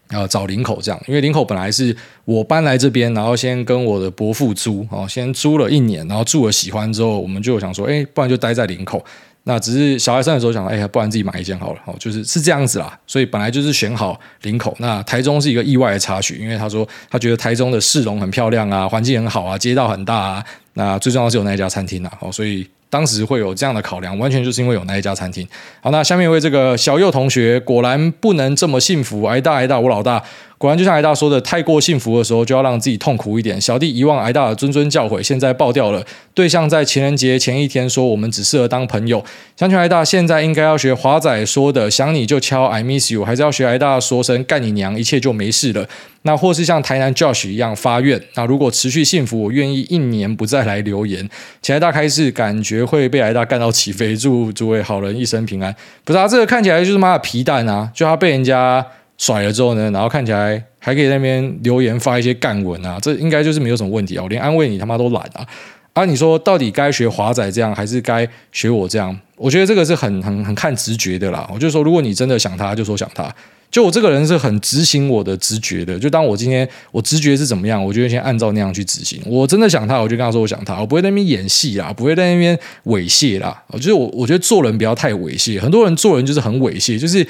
[0.09, 1.95] 呃找林口这样，因为林口本来是
[2.25, 9.03] 我搬来这边，然后先跟我的伯父租，哦，先租了一年，然后住了喜欢之后，我们就想说，哎，不然就待在林口。
[9.47, 12.99] 那只是小孩生的时候想，哎呀，不然自己买一件好了，哦，就是是这样子啦。
[13.05, 25.47] 所以本来就是选好领口，那台中是一个意外的插曲，因为他说他觉得台中的市容很漂亮啊，环境很好啊，街道很大啊，那最重要是有那一家餐厅呐，哦，所以当时会有这样的考量，完全就是因为有那一家餐厅。
[25.81, 30.23] 好，那下面一位这个小右同学，果然不能这么幸福，挨大挨大，我老大。
[30.57, 33.59] 果然就像挨大说的，太过幸福的时候就要让自己痛苦一点。
[33.59, 36.01] 小弟遗忘挨大的谆谆教诲，现在爆掉了。
[36.33, 39.23] 对象在情人节前一天说我们只适合当朋友。
[39.57, 45.85] 相信挨大现在应该要学华仔说的，想你就敲 I miss you，还是要学挨大说声干你娘，一切就没事了。
[46.21, 51.29] 那或是像台南 Josh 一样发愿，那如果持续幸福，我愿意一年不再来留言。
[51.61, 54.15] 请挨大开示，感觉学会被挨大干到起飞。
[54.15, 55.73] 祝诸位好人一生平安。
[56.03, 58.85] 不是啊，这个看起来就是妈的皮蛋啊，就他被人家。
[59.17, 65.47] 甩了之后呢，然后看起来还可以那边留言发一些干文啊，这应该就是没有什么问题啊，我连安慰你他妈都懒啊！
[65.93, 69.17] 啊，你说到底该学华仔这样，还是该学我这样？
[69.37, 71.49] 我觉得这个是很很很看直觉的啦。
[71.53, 73.33] 我就说，如果你真的想他，就说想他。
[73.75, 75.99] 就我这个人是很执行我的直觉的。
[75.99, 79.21] 就当我今天我直觉是怎么样，我就先按照那样去执行。
[79.25, 83.61] 我真的想他，我就跟他说我想他，我不会在那边演戏啦，不会在那边猥亵啦。
[83.67, 87.27] 我觉得我我觉得做人不要太猥亵，很多人做人就是很猥亵，就是。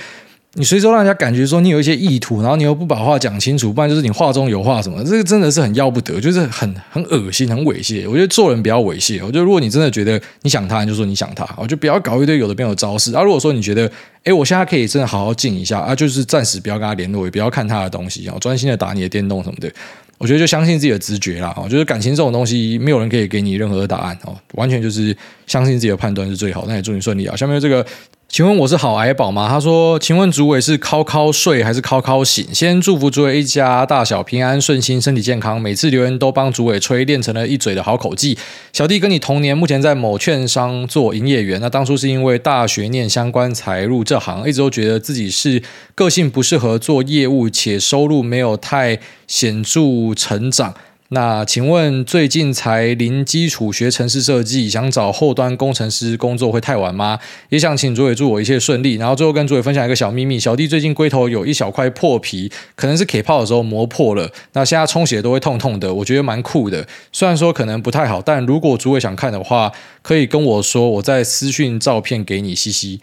[0.57, 8.09] 你随时让人家感觉说你有一些意图，然后你又不把话讲清楚，不然就是你话中有话什么，这个真的是很要不得，就是很很恶心、很猥亵。
[8.09, 9.19] 我觉得做人不要猥亵。
[9.21, 13.13] 我觉得如果你真的觉得你想他，你就说你想他，我就不要搞一堆有的没有招式。
[13.13, 13.91] 啊，如果说你觉得，
[14.23, 19.69] 哎，我现在可以真的好好静一下啊，就是暂时不要跟他联络，也不要看他的东西啊，专心的打你的电动什么的。
[20.17, 25.13] 我觉得就相信自己的直觉啦，哦，就是感情这种东西，没有人可以给你任何的答案哦，完全就是
[25.45, 26.63] 相信自己的判断是最好。
[26.65, 27.35] 那也祝你顺利啊。
[27.35, 27.85] 下面这个。
[28.27, 29.47] 请问我是好矮宝吗？
[29.47, 35.61] 他说：“请问主委是靠靠睡还是靠靠醒？”先祝福主委一家大小平安顺心，身体健康。
[35.61, 38.37] 每次留言都帮主委吹，练成了一嘴的好口技。
[38.73, 41.61] 小弟跟你同年，目前在某券商做营业员。
[41.61, 45.63] 那当初是因为大学念相关才入这行，一直都觉得自己是
[45.93, 50.73] 个性不适合做业务，且收入没有太显著成长。
[51.09, 57.19] 那请问最近才零基础学城市设计，想找后端工程师工作会太晚吗？
[57.49, 58.95] 也想请主委祝我一切顺利。
[58.95, 64.31] 然后最后跟主委分享一个小秘密：小弟最近龟头有一小块破皮，可能是 K 泡的时候磨破了。
[64.53, 66.87] 那现在充血都会痛痛的，我觉得蛮酷的。
[67.11, 73.01] 虽然说可能不太好，但如果主委想看的话，可以跟我说，我再私讯照片给你，嘻嘻。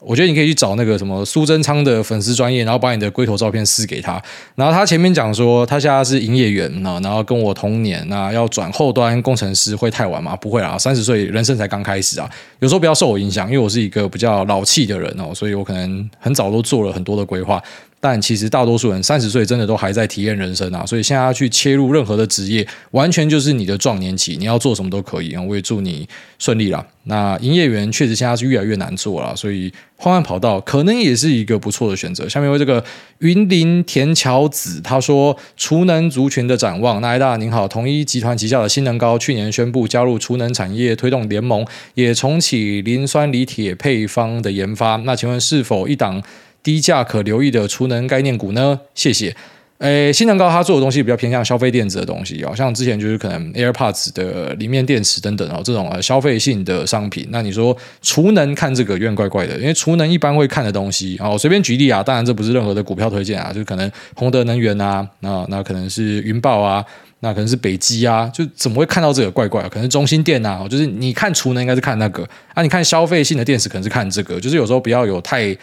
[0.00, 4.20] 我觉得你可以去找那个什么苏贞昌的粉丝专业，然后把你的龟头照片撕给他。
[4.54, 10.34] 然后他前面讲说他现在是营业员，然后跟我同年，那要转后端工程师会太晚吗？
[10.36, 12.28] 不会啊，三十岁人生才刚开始啊。
[12.60, 17.62] 有时候不要受我影响，因为我是一个比较老气的人哦，所以我可能很早都做了很多的规划。
[18.02, 25.42] 但其实大多数人三十岁真的都还在体验人生啊，所以现在要去切入任何的职业，完全就是你的壮年期，你要做什么都可以啊。
[25.42, 26.84] 我也祝你顺利啦。
[27.04, 32.26] 那营业员确实现在是越来越难做了，所以换换跑道可能也是一个不错的选择。
[32.26, 32.82] 下面为这个
[33.18, 37.02] 云林田桥子他说，储能族群的展望。
[37.02, 44.96] 那挨大您好，统一集团旗下的新能高去年宣布加入储能产业推动联盟，也重启磷酸锂铁配方的研发。
[45.04, 46.22] 那请问是否一档？
[46.62, 48.80] 低价可留意的储能概念股呢？
[48.94, 49.34] 谢谢。
[49.78, 57.26] 诶，新能高它做的东西比较偏向消费电子的东西哦，像之前就是可能 AirPods 的里面电池等等哦，这种呃消费性的商品。
[57.30, 66.84] 那你说储能看这个有点怪怪的，因为储能一般会看的东西哦，随便举例啊，当然这不是任何的股票推荐啊，就可能宏德能源啊，那那可能是云豹啊，
[67.20, 69.66] 那可能是北基啊，就怎么会看到这个怪怪？
[69.70, 75.56] 可能中兴电啊，就是你看储能应该是看那个啊，你看消费性的电池可能是看这个，就是有时候不要有太。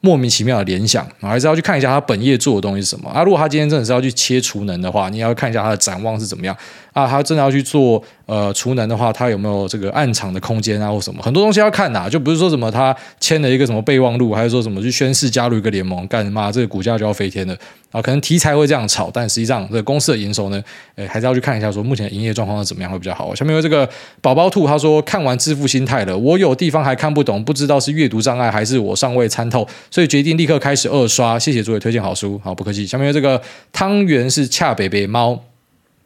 [0.00, 3.22] 莫名其妙的联想，还是要去看一下他本业做的东西是什么啊？
[3.24, 6.56] 如果他今天真的是要去切除能的话，你要看一下他的展望是怎么样
[6.98, 7.08] 啊？
[7.08, 11.22] 他真的要去做呃储能的话，他有没有这个暗场的空间啊，或什么？
[11.22, 17.56] 很多东西要看呐，就不是说什么他签了一个什么备忘录，还是说什么去宣誓加入一个联盟，干嘛这个股价就要飞天了
[17.90, 18.02] 啊？
[18.02, 20.62] 可能题材会这样炒，但实际上这个公司的营收呢，
[20.96, 23.34] 诶，还是要去看一下，说目前营业状况是怎么样会比较好。
[23.34, 23.88] 下面有这个
[24.20, 29.66] 宝宝兔他说看完致富心态了，我有地方还看不懂，不知道是阅读障碍还是我尚未参透。
[29.90, 32.86] 所以决定立刻开始二刷，谢谢诸位推荐好书，好不客气。
[32.86, 33.40] 下面有这个
[33.72, 35.38] 汤圆是恰北北猫，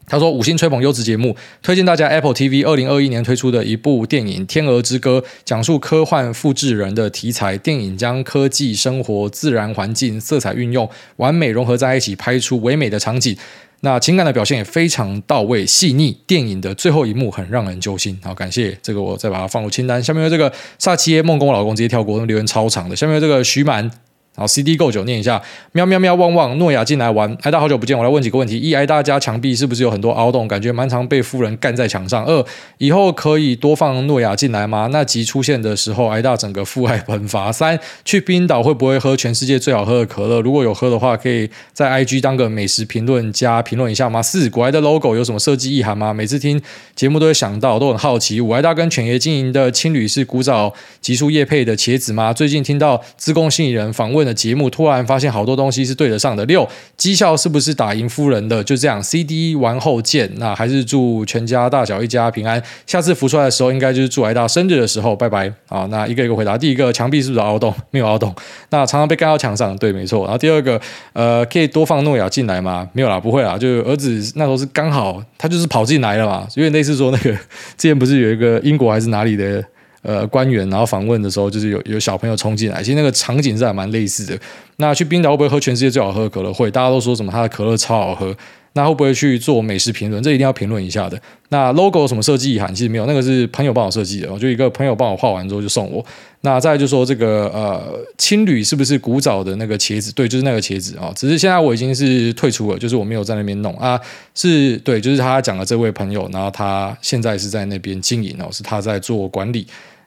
[0.06, 7.56] 他说五星吹捧优质节目，推荐大家 Apple TV 二零二一年推出的一部电影《天鹅之歌》，讲述科幻复制人的题材。
[7.56, 13.36] 电影将科技、生活、自然环境、色彩运用完美融合在一起，拍出唯美的场景。
[13.80, 18.18] 那情感的表现也非常到位细腻，电影的最后一幕很让人揪心。
[18.22, 20.02] 好，感谢这个，我再把它放入清单。
[20.02, 22.94] 下面有这个萨七耶梦工老公直接跳过，那留言超长的。
[22.94, 23.90] 下面有这个徐满。
[24.34, 25.40] 好，CD 够久，念一下，
[25.72, 30.48] 喵喵喵汪汪，诺亚进来玩，挨大好久不见，我来问几个问题：一，挨大家墙壁是不是有很多凹洞？
[30.48, 32.24] 感觉蛮常被夫人干在墙上。
[32.24, 32.42] 二，
[32.78, 34.88] 以后可以多放诺亚进来吗？
[34.90, 37.52] 那集出现的时候，挨大整个父爱喷发。
[37.52, 40.40] 三，去冰岛会不会喝全世界最好喝的可乐？
[40.40, 44.22] 如果有喝的话，可以在 IG 当个美食评论家评论一下吗？
[44.22, 46.14] 四，古埃的 logo 有什么设计意涵吗？
[46.14, 46.58] 每次听
[46.96, 48.40] 节目都会想到，都很好奇。
[48.40, 50.72] 五，挨大跟犬爷经营的青旅是古早
[51.02, 52.32] 极速叶配的茄子吗？
[52.32, 55.02] 最近听到资工经理人访问的节目，突然。
[55.04, 56.46] 发现好多东西是对得上的。
[56.46, 56.66] 六，
[56.96, 58.62] 绩效是不是打赢夫人的？
[58.62, 60.30] 就这样，CD 完后见。
[60.36, 62.62] 那还是祝全家大小一家平安。
[62.86, 65.16] 下次浮出来的时候，应该就是祝挨大生日的时候。
[65.16, 65.52] 拜拜。
[65.68, 66.56] 好，那一个一个回答。
[66.56, 67.74] 第一个，墙壁是不是凹洞？
[67.90, 68.32] 没有凹洞。
[68.70, 70.22] 那常常被盖到墙上，对，没错。
[70.22, 70.80] 然后第二个，
[71.12, 72.88] 呃，可以多放诺亚进来吗？
[72.92, 73.58] 没有啦，不会啦。
[73.58, 76.46] 就儿子那时候是刚好，他就是跑进来了嘛。
[76.54, 77.32] 因为类似说那个
[77.76, 79.64] 之前不是有一个英国还是哪里的？
[80.02, 84.38] 呃，官员然后访问的时候，就是有有小朋友冲进来，其实那个场景是还蛮类似的。
[84.76, 86.52] 那去冰岛会不会喝全世界最好喝的可乐？
[86.52, 88.36] 会，大家都说什么他的可乐超好喝。
[88.74, 90.22] 那会不会去做美食评论？
[90.22, 91.20] 这一定要评论一下的。
[91.50, 92.74] 那 logo 什么设计意涵？
[92.74, 94.32] 其实没有，那个是朋友帮我设计的。
[94.32, 96.02] 我就一个朋友帮我画完之后就送我。
[96.40, 100.10] 那再就说这个呃青旅是不是古早的那个茄子？
[100.14, 104.00] 对，就是那个茄子啊、只是现在我已经是退出了，就是我没有在那边弄啊。
[104.34, 109.66] 是对，就是他讲的这位朋友，然后他现在是在那边经营哦，是他在做管理。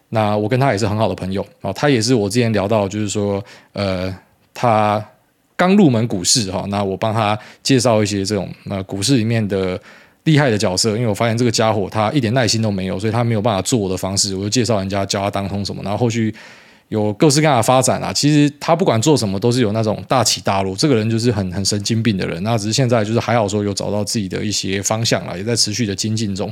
[0.09, 3.43] 那我跟他也是很好的朋友啊，他也是我之前聊到，就是说，
[3.73, 4.15] 呃，
[4.53, 5.03] 他
[5.57, 9.79] 刚入门股市哈，那我帮他介绍一些这种呃股市里面的
[10.23, 16.33] 厉害的角色，因为我发现这个家伙他一点耐心都没有，所以他没有办法做我的方式，我就介绍人家教他当通什么，然后后续
[16.89, 18.13] 有各式各样的发展啊。
[18.13, 26.51] 其实他不管做什么都是有那种大起大落，这个人就是很很神经病的人，那只是现在就是还好说有找到自己的一些方向了，也在持续的精进中。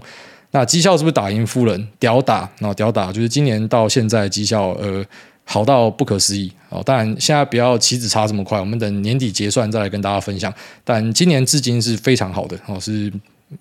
[0.56, 1.88] 那绩效是不是打赢夫人？
[1.98, 5.04] 屌打，然后屌打，就是今年到现在绩效呃
[5.44, 6.80] 好到不可思议哦。
[6.86, 10.54] 当然现在不要棋子差这么快，我们等年底结算再来跟大家分享。
[10.84, 13.12] 但今年至今是非常好的哦，是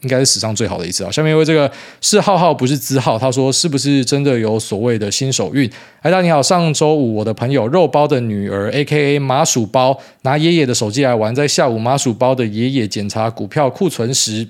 [0.01, 1.11] 应该是史上最好的一次啊。
[1.11, 1.73] 下面因为这个
[2.03, 5.67] 是浩浩不是资浩，他说是不是真的有所谓的新手运？
[6.03, 14.47] 哎，大家你好，上周五我的朋友肉包的女儿 A.K.A 麻薯包拿爷爷的手机来玩，在下午麻薯包的爷爷检查股票库存时。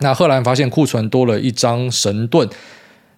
[0.00, 2.48] 那赫兰发现库存多了一张神盾，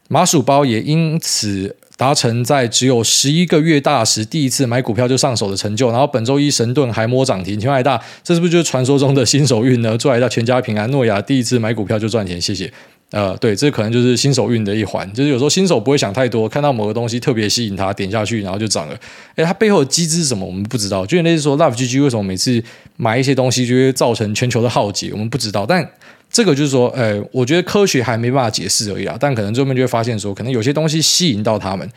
[0.09, 5.91] 麻薯包也因此达成在只有十一个月大时第一次买股票就上手的成就。
[5.91, 9.99] 然后本周一神盾还摸涨停，请问大，这是不是就是传说中的新手运呢？
[9.99, 10.89] 祝挨大全家平安。
[10.93, 12.73] 诺亚第一次买股票就赚钱，谢谢。
[13.11, 18.95] 呃，对，这可能就是新手运的一环，就是有时候新手不会想太多，看到某个东西特别吸引他，点下去然后就涨了。
[19.35, 20.47] 诶，它背后的机制是什么？
[20.47, 21.05] 我们不知道。
[21.05, 22.63] 就类似说，Love GG 为什么每次
[22.97, 25.11] 买一些东西就会造成全球的浩劫？
[25.13, 25.91] 我们不知道，但。
[26.39, 29.17] 这个就是说，呃，我觉得科学还没办法解释而已啊。
[29.19, 31.91] 但可能最后面就会发现说，可能有些东西吸引到他们，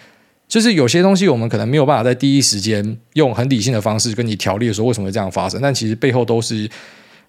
[0.48, 6.68] 就是有些东西我们可能没有办法在第一时间用很理性的方式跟你条列说为什么会这样发生，但其实背后都是。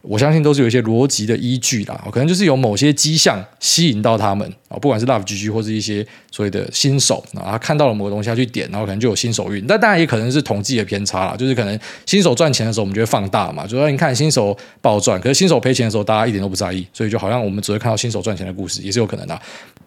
[0.03, 9.65] 我相信都是有一些逻辑的依据啦，可能就是有某些迹象吸引到他们啊，不管是 Love GG 或是一些所谓的新手啊，他看到了某个东西，他去点，然后可能就有新手运。
[9.67, 19.41] 但当然也可能是统计的偏差啦，就是可能新手赚钱的时候，我们就会放大嘛，就说你看新手不好赚，可是新手赔钱的时候，大家一点都不在意，所以就好像我们只会看到新手赚钱的故事，也是有可能的。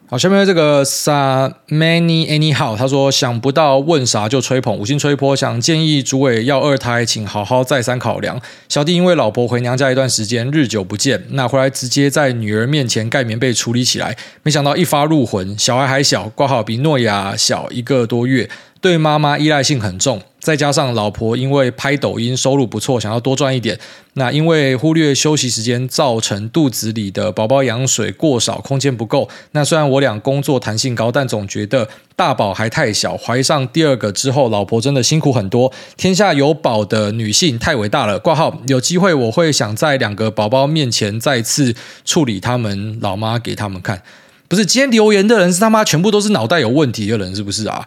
[0.08, 8.39] 好，下面这个 Sa Many Anyhow，他说想不到问啥就吹捧，五星吹波，想建议主委要二胎，请好好再三考量。
[8.70, 18.47] 小弟因为老婆回娘家一段时间，日久不见，那回来直接在女儿面前盖棉被处理起来，没想到一发入魂，小孩还小，挂号比诺亚小一个多月。
[18.86, 23.79] 对妈妈依赖性很重，再加上老婆因为拍抖音收入不错，想要多赚一点，
[24.13, 29.27] 那因为忽略休息时间，造成肚子里的宝宝羊水过少，空间不够。
[29.53, 35.73] 那虽然我俩工作弹性高，但总觉得大宝还太小，怀上第二个之后，老婆真的辛苦很多。
[35.97, 38.19] 天下有宝的女性太伟大了。
[38.19, 41.75] 挂号，有机会我会想在两个宝宝面前再次
[42.05, 44.03] 处理他们老妈给他们看。
[44.47, 47.83] 不是，今天留言的人是他妈全部都是脑袋有问题的人，是不是啊？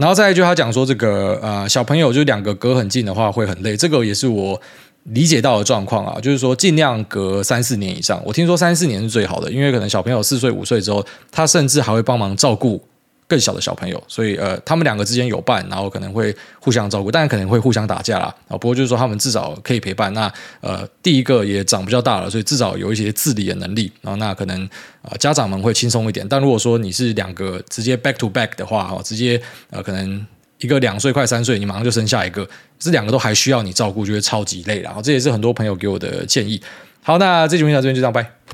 [0.00, 4.58] 然后再一句，他讲说这个呃小朋友就两个隔很近的话会很累，这个也是我
[5.04, 8.18] 理解到的状况啊，就是说尽量隔三四年以上。
[8.24, 12.82] 我听说三四年是最好的，因为可能小朋友四岁五岁之后，他甚至还会帮忙照顾。
[13.30, 18.58] 更小的小朋友，所以呃，他们两个之间有伴，然后可能会互相照顾，但可能会互相打架啦啊。
[18.58, 20.12] 不过就是说，他们至少可以陪伴。
[20.12, 23.92] 那呃，第一个也长比较大了，所以至少有一些自理的能力。
[24.00, 24.68] 然后那可能
[25.02, 26.26] 呃，家长们会轻松一点。
[26.28, 30.26] 但如果说你是两个直接 back to back 的话，哈，直接呃，可能
[30.58, 32.44] 一个两岁快三岁，你马上就生下一个，
[32.80, 34.80] 这两个都还需要你照顾，就会超级累。
[34.80, 36.60] 然后这也是很多朋友给我的建议。
[37.00, 38.50] 好，那这期分享这边就这样，拜。